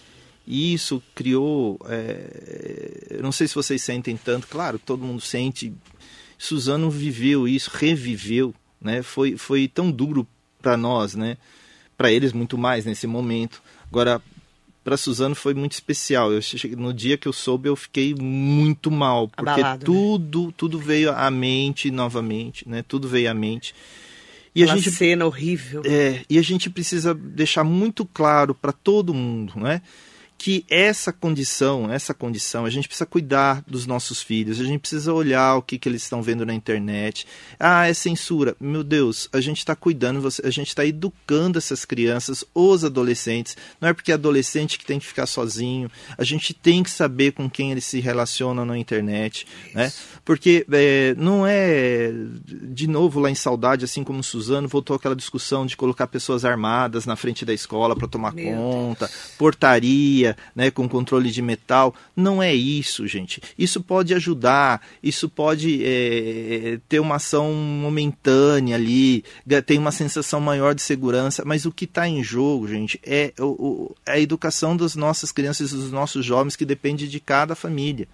[0.46, 1.78] E isso criou.
[1.88, 5.72] É, não sei se vocês sentem tanto, claro, todo mundo sente.
[6.38, 8.54] Suzano viveu isso, reviveu,
[8.84, 9.02] né?
[9.02, 10.26] Foi, foi tão duro
[10.62, 11.36] para nós, né?
[11.96, 13.62] Para eles muito mais nesse momento.
[13.88, 14.22] Agora,
[14.84, 16.30] para Suzano foi muito especial.
[16.30, 19.84] Eu cheguei, no dia que eu soube, eu fiquei muito mal, porque Abalado, né?
[19.86, 20.52] tudo, né?
[20.56, 22.84] tudo veio à mente novamente, né?
[22.86, 23.74] Tudo veio à mente.
[24.54, 25.82] E Uma a gente cena horrível.
[25.84, 29.80] É, e a gente precisa deixar muito claro para todo mundo, né?
[30.36, 35.12] Que essa condição, essa condição, a gente precisa cuidar dos nossos filhos, a gente precisa
[35.12, 37.26] olhar o que, que eles estão vendo na internet.
[37.58, 38.56] Ah, é censura.
[38.60, 43.56] Meu Deus, a gente está cuidando, a gente está educando essas crianças, os adolescentes.
[43.80, 45.90] Não é porque é adolescente que tem que ficar sozinho.
[46.18, 49.92] A gente tem que saber com quem eles se relacionam na internet, né?
[50.24, 52.12] Porque é, não é,
[52.44, 57.06] de novo, lá em Saudade, assim como Suzano, voltou aquela discussão de colocar pessoas armadas
[57.06, 59.32] na frente da escola para tomar Meu conta, Deus.
[59.38, 60.23] portaria
[60.54, 61.94] né, com controle de metal.
[62.16, 63.40] Não é isso, gente.
[63.58, 69.24] Isso pode ajudar, isso pode é, ter uma ação momentânea ali,
[69.66, 73.94] tem uma sensação maior de segurança, mas o que está em jogo, gente, é o,
[74.06, 78.08] a educação das nossas crianças e dos nossos jovens que depende de cada família.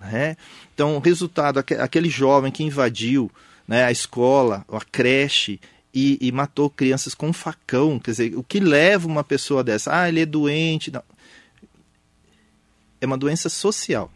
[0.00, 0.36] Né?
[0.74, 3.30] Então, o resultado, aquele jovem que invadiu
[3.66, 5.60] né, a escola, a creche,
[5.94, 7.98] e, e, matou crianças com um facão.
[7.98, 9.94] Quer dizer, o que leva uma pessoa dessa?
[9.94, 10.90] Ah, ele é doente.
[10.90, 11.02] Não
[13.02, 14.10] é uma doença social.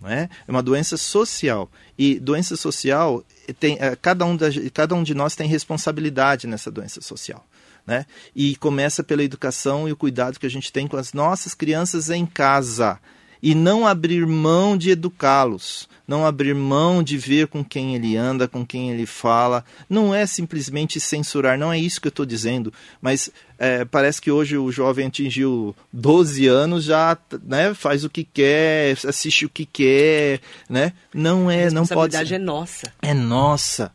[0.00, 0.28] Não é?
[0.48, 1.70] uma doença social.
[1.96, 3.24] E doença social,
[3.60, 7.46] tem, é, cada, um da, cada um de nós tem responsabilidade nessa doença social.
[7.86, 8.06] Né?
[8.34, 12.10] E começa pela educação e o cuidado que a gente tem com as nossas crianças
[12.10, 12.98] em casa
[13.42, 18.46] e não abrir mão de educá-los, não abrir mão de ver com quem ele anda,
[18.46, 19.64] com quem ele fala.
[19.88, 24.30] Não é simplesmente censurar, não é isso que eu estou dizendo, mas é, parece que
[24.30, 29.66] hoje o jovem atingiu 12 anos, já né, faz o que quer, assiste o que
[29.66, 30.92] quer, né?
[31.12, 32.16] Não é, não pode.
[32.16, 32.92] A responsabilidade é nossa.
[33.02, 33.92] É nossa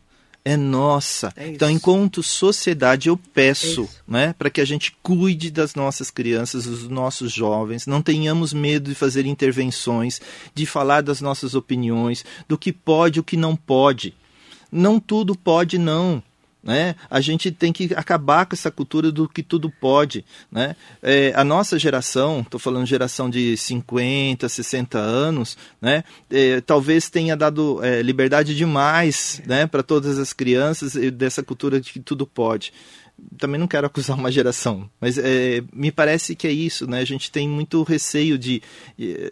[0.48, 1.30] é nossa.
[1.36, 6.10] É então, enquanto sociedade, eu peço é né, para que a gente cuide das nossas
[6.10, 10.22] crianças, dos nossos jovens, não tenhamos medo de fazer intervenções,
[10.54, 14.14] de falar das nossas opiniões, do que pode e o que não pode.
[14.72, 16.22] Não tudo pode, não.
[16.68, 16.96] Né?
[17.08, 20.22] A gente tem que acabar com essa cultura do que tudo pode.
[20.52, 20.76] Né?
[21.02, 26.04] É, a nossa geração, estou falando geração de 50, 60 anos, né?
[26.28, 29.66] É, talvez tenha dado é, liberdade demais né?
[29.66, 32.70] para todas as crianças dessa cultura de que tudo pode
[33.36, 37.00] também não quero acusar uma geração, mas é, me parece que é isso, né?
[37.00, 38.62] A gente tem muito receio de,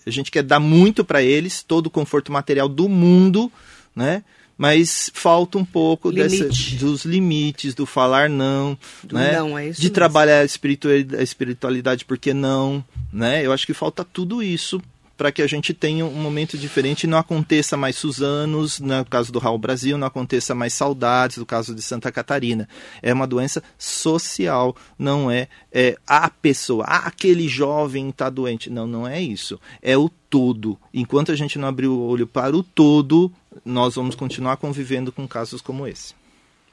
[0.05, 3.51] a gente quer dar muito para eles, todo o conforto material do mundo,
[3.95, 4.25] né?
[4.57, 6.49] Mas falta um pouco dessa,
[6.79, 9.39] dos limites, do falar não, do né?
[9.39, 9.91] Não, é de mesmo.
[9.91, 13.45] trabalhar a espiritualidade, a espiritualidade porque não, né?
[13.45, 14.81] Eu acho que falta tudo isso
[15.17, 19.33] para que a gente tenha um momento diferente e não aconteça mais Suzanos, no caso
[19.33, 22.69] do Raul Brasil, não aconteça mais saudades, no caso de Santa Catarina.
[23.03, 28.69] É uma doença social, não é, é a pessoa, ah, aquele jovem está doente.
[28.69, 29.59] Não, não é isso.
[29.81, 30.79] É o todo.
[30.93, 33.33] Enquanto a gente não abrir o olho para o todo,
[33.65, 36.15] nós vamos continuar convivendo com casos como esse.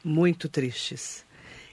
[0.04, 1.26] Muito tristes.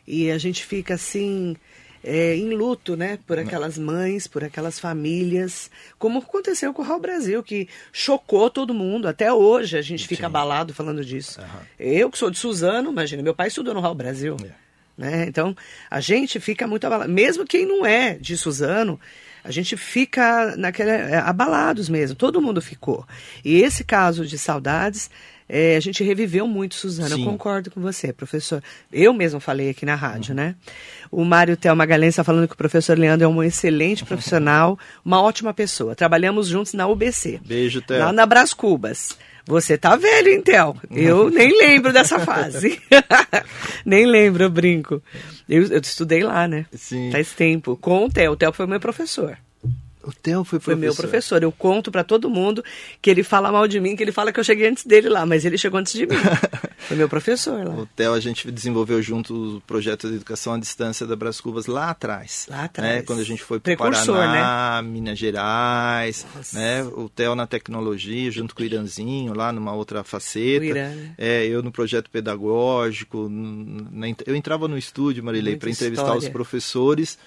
[0.07, 1.57] E a gente fica assim.
[2.03, 6.99] É, em luto, né, por aquelas mães, por aquelas famílias, como aconteceu com o Raul
[6.99, 9.07] Brasil, que chocou todo mundo.
[9.07, 10.27] Até hoje a gente fica Sim.
[10.27, 11.39] abalado falando disso.
[11.43, 11.61] Uhum.
[11.79, 14.35] Eu que sou de Suzano, imagina, meu pai estudou no Raul Brasil.
[14.43, 14.71] É.
[14.97, 15.27] Né?
[15.27, 15.57] Então,
[15.91, 17.11] a gente fica muito abalado.
[17.11, 18.99] Mesmo quem não é de Suzano,
[19.43, 23.07] a gente fica naquela, é, abalados mesmo, todo mundo ficou.
[23.45, 25.11] E esse caso de saudades,
[25.49, 27.17] é, a gente reviveu muito, Suzana.
[27.17, 27.25] Sim.
[27.25, 28.63] Eu concordo com você, professor.
[28.93, 30.37] Eu mesmo falei aqui na rádio, uhum.
[30.37, 30.55] né?
[31.11, 35.21] O Mário Tel Magalhães está falando que o professor Leandro é um excelente profissional, uma
[35.21, 35.97] ótima pessoa.
[35.97, 37.41] Trabalhamos juntos na UBC.
[37.45, 37.99] Beijo, Tel.
[37.99, 39.19] Lá na Brás Cubas.
[39.51, 40.77] Você tá velho, então.
[40.89, 42.81] Eu nem lembro dessa fase.
[43.85, 45.03] nem lembro, eu brinco.
[45.49, 46.67] Eu, eu, estudei lá, né?
[46.73, 47.11] Sim.
[47.11, 47.77] Faz tempo.
[47.77, 48.31] Com o Theo.
[48.31, 49.37] O Theo foi meu professor.
[50.03, 50.63] O Theo foi professor.
[50.63, 51.43] Foi meu professor.
[51.43, 52.65] Eu conto para todo mundo
[53.03, 55.27] que ele fala mal de mim, que ele fala que eu cheguei antes dele lá,
[55.27, 56.17] mas ele chegou antes de mim.
[56.79, 57.75] foi meu professor lá.
[57.75, 61.67] O Theo, a gente desenvolveu junto o projeto de educação à distância da Brás Cubas
[61.67, 62.47] lá atrás.
[62.49, 62.97] Lá atrás.
[62.97, 63.03] Né?
[63.03, 64.89] Quando a gente foi para Paraná, né?
[64.89, 66.59] Minas Gerais, Nossa.
[66.59, 66.83] né?
[66.83, 70.65] O Theo na tecnologia, junto com o Iranzinho, lá numa outra faceta.
[70.65, 71.15] O Irã, né?
[71.19, 73.31] É, eu no projeto pedagógico.
[74.27, 77.19] Eu entrava no estúdio, Marilei, para entrevistar os professores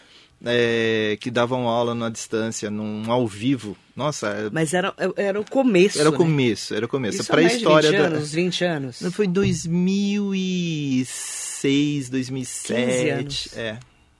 [0.45, 3.75] é, que davam aula na distância, num ao vivo.
[3.95, 4.27] Nossa.
[4.29, 5.97] É Mas era, era o começo.
[5.99, 6.17] Era o né?
[6.17, 7.21] começo, era o começo.
[7.21, 8.35] Isso a história 20 anos, da...
[8.35, 9.01] 20 anos.
[9.01, 12.85] Não, foi em 2006, 2007.
[12.85, 13.47] 15 anos.
[13.55, 13.77] É.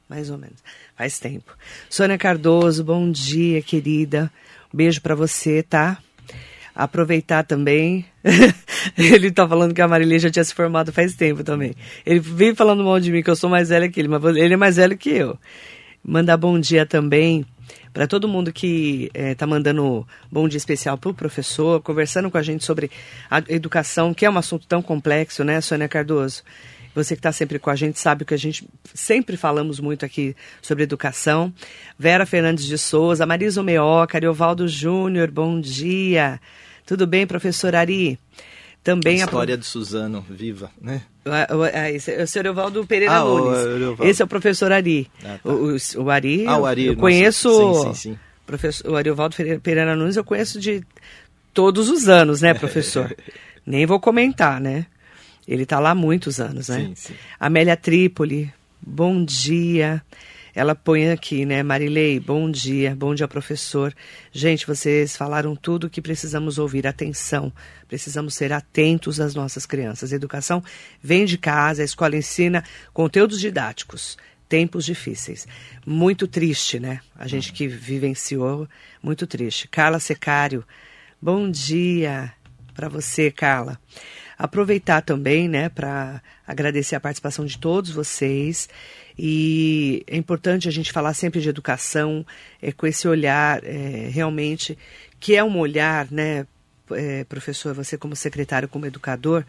[0.08, 0.58] Mais ou menos.
[0.96, 1.58] Faz tempo.
[1.90, 4.32] Sônia Cardoso, bom dia, querida.
[4.74, 5.98] Um beijo para você, tá?
[6.76, 8.06] aproveitar também.
[8.98, 11.74] ele tá falando que a Marília já tinha se formado faz tempo também.
[12.06, 14.54] Ele vive falando mal de mim, que eu sou mais velha que ele, mas ele
[14.54, 15.38] é mais velho que eu.
[16.04, 17.46] Mandar bom dia também
[17.94, 22.38] para todo mundo que está eh, mandando bom dia especial para o professor, conversando com
[22.38, 22.92] a gente sobre
[23.30, 26.44] a educação, que é um assunto tão complexo, né, Sônia Cardoso?
[26.96, 30.36] Você que está sempre com a gente sabe que a gente sempre falamos muito aqui
[30.62, 31.52] sobre educação.
[31.98, 36.40] Vera Fernandes de Souza, Marisa Meoca, Ariovaldo Júnior, bom dia.
[36.86, 38.20] Tudo bem, professor Ari?
[38.84, 39.58] Também a história a...
[39.58, 41.04] de Suzano, viva, né?
[41.94, 44.00] esse é o senhor Evaldo Pereira ah, Nunes.
[44.02, 45.10] Esse é o professor Ari.
[45.24, 45.50] Ah, tá.
[45.50, 47.50] o, o, o, Ari, ah, o Ari, eu, conheço.
[47.50, 48.20] Sim, sim, sim.
[48.46, 50.84] Professor, o Ariovaldo Pereira Nunes eu conheço de
[51.54, 53.16] todos os anos, né, professor?
[53.66, 54.86] Nem vou comentar, né?
[55.48, 56.80] Ele está lá há muitos anos, né?
[56.80, 57.14] Sim, sim.
[57.40, 60.02] Amélia Trípoli, bom dia.
[60.56, 63.92] Ela põe aqui, né, Marilei, bom dia, bom dia, professor.
[64.32, 66.86] Gente, vocês falaram tudo que precisamos ouvir.
[66.86, 67.52] Atenção,
[67.88, 70.14] precisamos ser atentos às nossas crianças.
[70.14, 70.64] A educação
[71.02, 74.16] vem de casa, a escola ensina conteúdos didáticos.
[74.48, 75.48] Tempos difíceis.
[75.84, 77.00] Muito triste, né?
[77.16, 78.68] A gente que vivenciou,
[79.02, 79.68] muito triste.
[79.68, 80.64] Carla Secário,
[81.20, 82.32] bom dia
[82.76, 83.80] para você, Carla.
[84.38, 88.70] Aproveitar também, né, para agradecer a participação de todos vocês.
[89.18, 92.26] E é importante a gente falar sempre de educação,
[92.62, 94.78] é, com esse olhar é, realmente,
[95.20, 96.46] que é um olhar, né,
[96.92, 99.46] é, professor, você como secretário, como educador,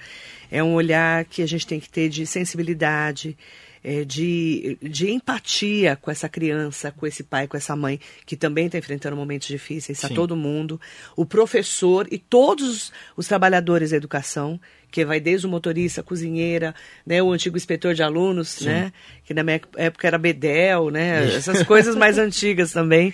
[0.51, 3.37] é um olhar que a gente tem que ter de sensibilidade,
[3.85, 8.65] é, de, de empatia com essa criança, com esse pai, com essa mãe, que também
[8.65, 10.81] está enfrentando momentos difíceis, está todo mundo,
[11.15, 14.59] o professor e todos os trabalhadores da educação,
[14.91, 16.75] que vai desde o motorista, a cozinheira,
[17.07, 18.67] né, o antigo inspetor de alunos, Sim.
[18.67, 23.13] né, que na minha época era Bedel, né, essas coisas mais antigas também.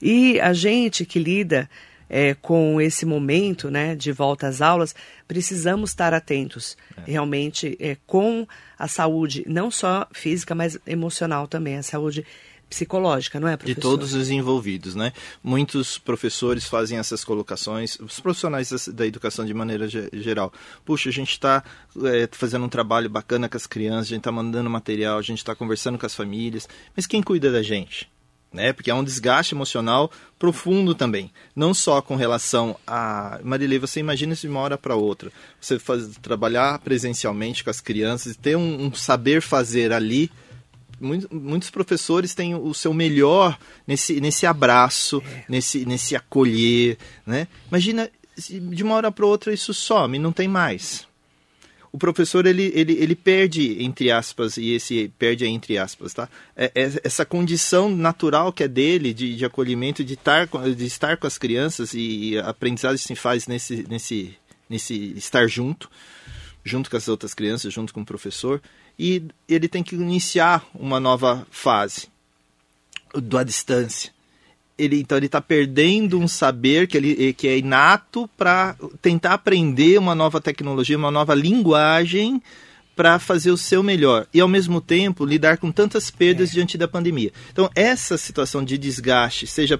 [0.00, 1.68] E a gente que lida
[2.08, 4.94] é, com esse momento né, de volta às aulas,
[5.26, 7.10] precisamos estar atentos é.
[7.10, 8.46] realmente é, com
[8.78, 12.24] a saúde, não só física, mas emocional também, a saúde
[12.68, 13.74] psicológica, não é, professor?
[13.76, 15.12] De todos os envolvidos, né?
[15.42, 20.52] Muitos professores fazem essas colocações, os profissionais da educação de maneira geral.
[20.84, 21.62] Puxa, a gente está
[22.04, 25.38] é, fazendo um trabalho bacana com as crianças, a gente está mandando material, a gente
[25.38, 28.10] está conversando com as famílias, mas quem cuida da gente?
[28.52, 28.72] Né?
[28.72, 34.34] Porque é um desgaste emocional profundo também, não só com relação a Marilei, você imagina
[34.34, 35.30] de uma hora para outra,
[35.60, 40.30] você faz, trabalhar presencialmente com as crianças e ter um, um saber fazer ali.
[40.98, 45.44] Muitos, muitos professores têm o seu melhor nesse, nesse abraço, é.
[45.48, 47.48] nesse, nesse acolher, né?
[47.68, 51.06] Imagina de uma hora para outra isso some, não tem mais
[51.96, 56.28] o professor ele, ele, ele perde, entre aspas, e esse perde entre aspas, tá?
[56.54, 61.16] É, é, essa condição natural que é dele de, de acolhimento, de estar, de estar
[61.16, 64.36] com as crianças e, e a aprendizagem se faz nesse, nesse,
[64.68, 65.90] nesse estar junto,
[66.62, 68.60] junto com as outras crianças, junto com o professor,
[68.98, 72.08] e ele tem que iniciar uma nova fase
[73.14, 74.15] à distância
[74.78, 79.98] ele então ele está perdendo um saber que ele que é inato para tentar aprender
[79.98, 82.42] uma nova tecnologia, uma nova linguagem
[82.94, 86.52] para fazer o seu melhor e ao mesmo tempo lidar com tantas perdas é.
[86.54, 87.30] diante da pandemia.
[87.52, 89.78] Então essa situação de desgaste, seja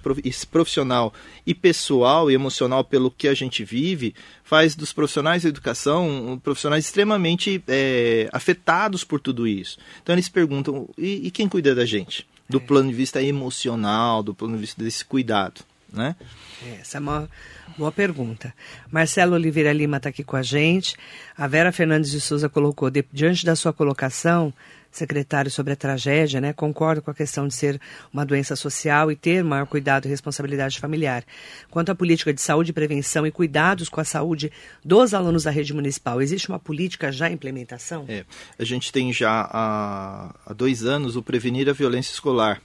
[0.51, 1.15] profissional
[1.47, 6.85] e pessoal e emocional pelo que a gente vive, faz dos profissionais da educação profissionais
[6.85, 9.79] extremamente é, afetados por tudo isso.
[10.03, 12.27] Então eles perguntam e, e quem cuida da gente?
[12.49, 12.61] Do é.
[12.61, 15.63] plano de vista emocional, do plano de vista desse cuidado,
[15.97, 16.15] né?
[16.65, 17.29] É, essa é uma
[17.77, 18.55] boa pergunta.
[18.91, 20.97] Marcelo Oliveira Lima está aqui com a gente.
[21.37, 24.53] A Vera Fernandes de Souza colocou, de, diante da sua colocação,
[24.91, 26.53] secretário, sobre a tragédia, né?
[26.53, 27.81] Concordo com a questão de ser
[28.13, 31.25] uma doença social e ter maior cuidado e responsabilidade familiar.
[31.71, 34.51] Quanto à política de saúde, prevenção e cuidados com a saúde
[34.85, 38.05] dos alunos da rede municipal, existe uma política já em implementação?
[38.09, 38.25] É,
[38.59, 42.63] a gente tem já há, há dois anos o Prevenir a Violência Escolar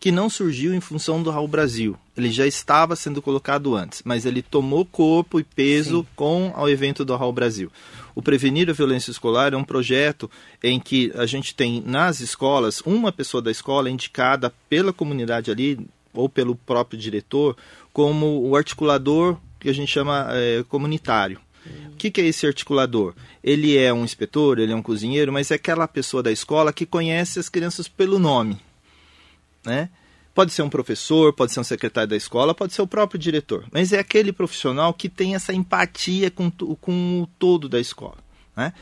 [0.00, 1.96] que não surgiu em função do Raul Brasil.
[2.16, 6.06] Ele já estava sendo colocado antes, mas ele tomou corpo e peso Sim.
[6.14, 7.70] com o evento do Raul Brasil.
[8.14, 10.30] O Prevenir a Violência Escolar é um projeto
[10.62, 15.78] em que a gente tem nas escolas uma pessoa da escola indicada pela comunidade ali
[16.12, 17.56] ou pelo próprio diretor
[17.92, 21.40] como o articulador que a gente chama é, comunitário.
[21.92, 23.14] O que, que, é esse articulador?
[23.42, 26.86] Ele é um inspetor, ele é um cozinheiro, mas é aquela pessoa da escola que
[26.86, 28.58] conhece as crianças pelo nome.
[29.68, 29.90] Né?
[30.34, 33.66] Pode ser um professor, pode ser um secretário da escola, pode ser o próprio diretor.
[33.70, 38.16] Mas é aquele profissional que tem essa empatia com, com o todo da escola.
[38.56, 38.72] Né?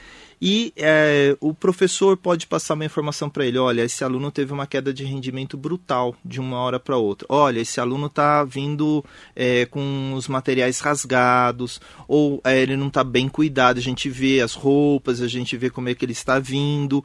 [0.40, 4.66] E é, o professor pode passar uma informação para ele: olha, esse aluno teve uma
[4.66, 7.26] queda de rendimento brutal de uma hora para outra.
[7.28, 13.02] Olha, esse aluno está vindo é, com os materiais rasgados, ou é, ele não está
[13.02, 13.78] bem cuidado.
[13.78, 17.02] A gente vê as roupas, a gente vê como é que ele está vindo.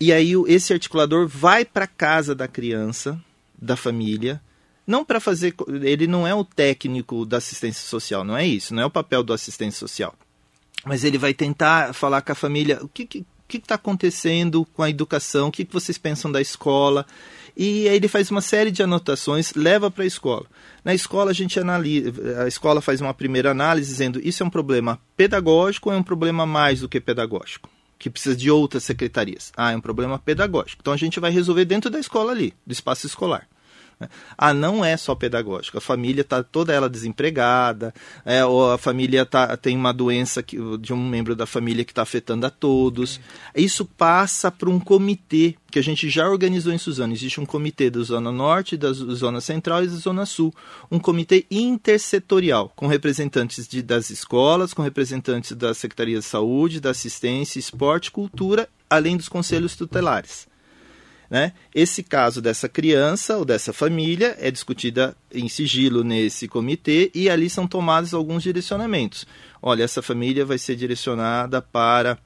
[0.00, 3.20] E aí esse articulador vai para casa da criança,
[3.60, 4.40] da família,
[4.86, 5.54] não para fazer.
[5.82, 9.22] Ele não é o técnico da assistência social, não é isso, não é o papel
[9.22, 10.14] do assistente social.
[10.86, 15.48] Mas ele vai tentar falar com a família o que, está acontecendo com a educação,
[15.48, 17.04] o que, que vocês pensam da escola.
[17.54, 20.46] E aí ele faz uma série de anotações, leva para a escola.
[20.82, 24.50] Na escola a gente analisa, a escola faz uma primeira análise dizendo isso é um
[24.50, 27.68] problema pedagógico ou é um problema mais do que pedagógico?
[28.00, 29.52] Que precisa de outras secretarias.
[29.54, 30.80] Ah, é um problema pedagógico.
[30.80, 33.46] Então a gente vai resolver dentro da escola ali, do espaço escolar.
[34.36, 35.78] Ah, não é só pedagógico.
[35.78, 37.92] A família está toda ela desempregada,
[38.24, 41.92] é, ou a família tá, tem uma doença que, de um membro da família que
[41.92, 43.20] está afetando a todos.
[43.54, 47.12] Isso passa para um comitê que a gente já organizou em Suzano.
[47.12, 50.52] Existe um comitê da Zona Norte, da Zona Central e da Zona Sul.
[50.90, 56.90] Um comitê intersetorial, com representantes de, das escolas, com representantes da Secretaria de Saúde, da
[56.90, 60.49] Assistência, Esporte Cultura, além dos conselhos tutelares.
[61.30, 61.52] Né?
[61.72, 67.48] Esse caso dessa criança ou dessa família é discutida em sigilo nesse comitê e ali
[67.48, 69.24] são tomados alguns direcionamentos.
[69.62, 72.18] Olha, essa família vai ser direcionada para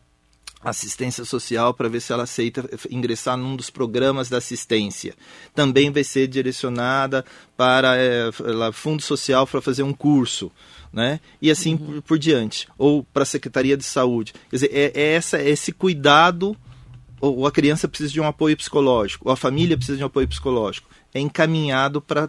[0.62, 5.14] assistência social para ver se ela aceita ingressar num dos programas da assistência.
[5.54, 7.22] Também vai ser direcionada
[7.54, 8.30] para é,
[8.72, 10.50] fundo social para fazer um curso.
[10.90, 11.20] Né?
[11.42, 11.78] E assim uhum.
[11.78, 12.66] por, por, diante.
[12.78, 14.32] Ou para a Secretaria de Saúde.
[14.48, 16.56] Quer dizer, é, é essa, esse cuidado
[17.32, 20.28] ou a criança precisa de um apoio psicológico, ou a família precisa de um apoio
[20.28, 20.88] psicológico.
[21.12, 22.28] É encaminhado para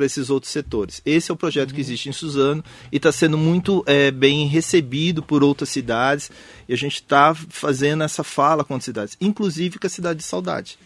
[0.00, 1.00] esses outros setores.
[1.06, 1.76] Esse é o projeto uhum.
[1.76, 6.30] que existe em Suzano e está sendo muito é, bem recebido por outras cidades.
[6.68, 10.24] E a gente está fazendo essa fala com as cidades, inclusive com a cidade de
[10.24, 10.76] Saudade.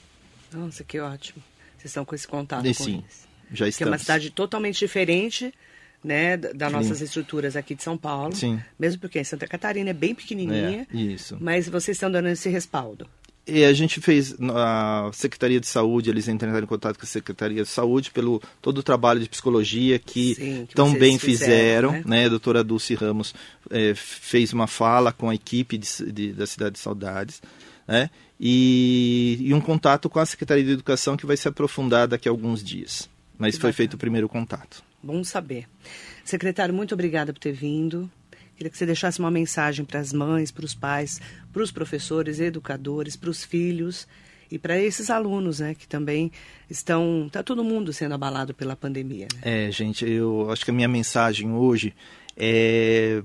[0.52, 1.42] Nossa, que ótimo.
[1.78, 3.28] Vocês estão com esse contato e, com sim, eles.
[3.52, 3.76] já estamos.
[3.76, 5.54] Que é uma cidade totalmente diferente
[6.02, 8.34] né, das nossas estruturas aqui de São Paulo.
[8.34, 8.60] Sim.
[8.78, 10.86] Mesmo porque em Santa Catarina é bem pequenininha.
[10.92, 11.36] É, isso.
[11.40, 13.06] Mas vocês estão dando esse respaldo.
[13.46, 17.62] E a gente fez, a Secretaria de Saúde, eles entraram em contato com a Secretaria
[17.62, 21.90] de Saúde pelo todo o trabalho de psicologia que, Sim, que tão bem fizeram.
[21.90, 22.20] fizeram né?
[22.20, 22.26] né?
[22.26, 23.34] A doutora Dulce Ramos
[23.70, 27.42] é, fez uma fala com a equipe de, de, da Cidade de Saudades.
[27.88, 28.08] Né?
[28.38, 32.32] E, e, um contato com a Secretaria de Educação que vai se aprofundar daqui a
[32.32, 33.08] alguns dias.
[33.36, 33.76] Mas que foi bacana.
[33.76, 34.82] feito o primeiro contato.
[35.02, 35.66] Bom saber.
[36.24, 38.08] Secretário, muito obrigada por ter vindo.
[38.60, 41.18] Queria que você deixasse uma mensagem para as mães, para os pais,
[41.50, 44.06] para os professores, educadores, para os filhos
[44.50, 46.30] e para esses alunos, né, que também
[46.68, 49.28] estão, está todo mundo sendo abalado pela pandemia.
[49.34, 49.68] Né?
[49.68, 51.94] É, gente, eu acho que a minha mensagem hoje
[52.36, 53.22] é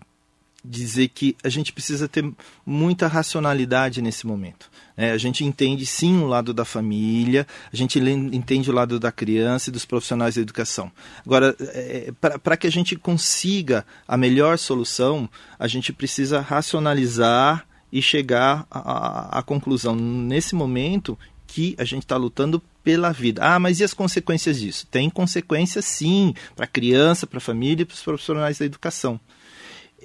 [0.68, 2.30] dizer que a gente precisa ter
[2.66, 4.70] muita racionalidade nesse momento.
[4.98, 9.12] É, a gente entende sim o lado da família, a gente entende o lado da
[9.12, 10.92] criança e dos profissionais da educação.
[11.26, 12.12] Agora, é,
[12.42, 19.42] para que a gente consiga a melhor solução, a gente precisa racionalizar e chegar à
[19.46, 23.42] conclusão, nesse momento, que a gente está lutando pela vida.
[23.44, 24.86] Ah, mas e as consequências disso?
[24.88, 29.20] Tem consequências sim para a criança, para a família e para os profissionais da educação.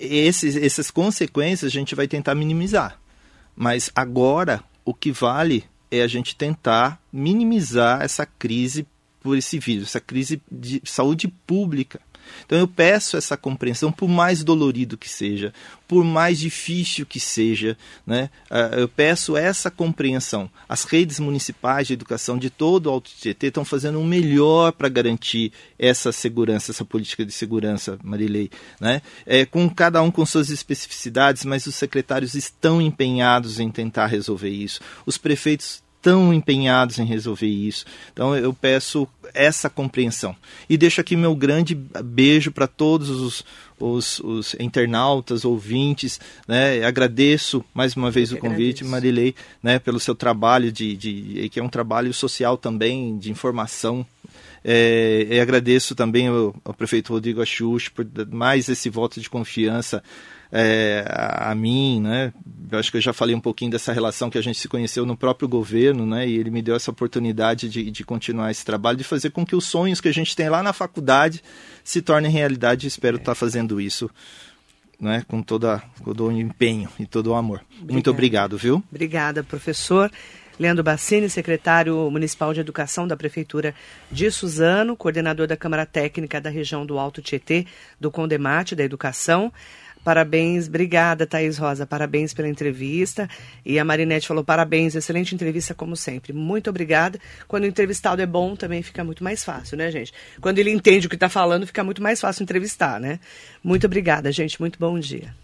[0.01, 2.99] Esses, essas consequências a gente vai tentar minimizar.
[3.55, 8.87] Mas agora o que vale é a gente tentar minimizar essa crise
[9.21, 12.01] por esse vírus, essa crise de saúde pública.
[12.47, 15.53] Então eu peço essa compreensão, por mais dolorido que seja,
[15.87, 17.77] por mais difícil que seja,
[18.07, 18.31] né?
[18.49, 20.51] Ah, eu peço essa compreensão.
[20.69, 24.89] As redes municipais de educação de todo o Alto Tietê estão fazendo o melhor para
[24.89, 28.51] garantir essa segurança, essa política de segurança, Marilei.
[28.81, 29.03] Né?
[29.27, 34.51] É, com cada um com suas especificidades, mas os secretários estão empenhados em tentar resolver
[34.51, 34.81] isso.
[35.05, 37.85] Os prefeitos estão empenhados em resolver isso.
[38.13, 40.35] Então eu peço essa compreensão.
[40.69, 43.45] E deixo aqui meu grande beijo para todos os,
[43.79, 46.19] os, os, internautas, ouvintes.
[46.49, 46.83] Né?
[46.83, 48.91] Agradeço mais uma vez o convite, agradeço.
[48.91, 54.05] Marilei, né, pelo seu trabalho, de, de, que é um trabalho social também, de informação.
[54.65, 60.03] É, e agradeço também ao, ao prefeito Rodrigo Axux por mais esse voto de confiança
[60.53, 62.33] é, a, a, mim, né?
[62.71, 65.05] Eu acho que eu já falei um pouquinho dessa relação que a gente se conheceu
[65.05, 66.29] no próprio governo, né?
[66.29, 69.57] E ele me deu essa oportunidade de, de continuar esse trabalho, de fazer com que
[69.57, 71.43] os sonhos que a gente tem lá na faculdade
[71.85, 72.87] se tornem realidade.
[72.87, 74.11] Espero estar fazendo isso
[75.01, 77.65] né, com, toda, todo o empenho e todo o amor.
[77.71, 77.93] Obrigada.
[77.93, 78.83] Muito obrigado, viu?
[78.91, 80.11] Obrigada, professor.
[80.59, 83.75] Leandro Bassini, secretário municipal de educação da Prefeitura
[84.13, 87.67] de Suzano, coordenador da Câmara Técnica da região do Alto Tietê,
[87.99, 89.51] do Condemate da Educação.
[90.05, 91.87] Parabéns, obrigada, Thaís Rosa.
[91.87, 93.29] Parabéns pela entrevista.
[93.65, 96.33] E a Marinete falou: parabéns, excelente entrevista, como sempre.
[96.33, 97.19] Muito obrigada.
[97.47, 100.13] Quando o entrevistado é bom, também fica muito mais fácil, né, gente?
[100.41, 103.21] Quando ele entende o que está falando, fica muito mais fácil entrevistar, né?
[103.63, 104.61] Muito obrigada, gente.
[104.61, 105.35] Muito bom dia.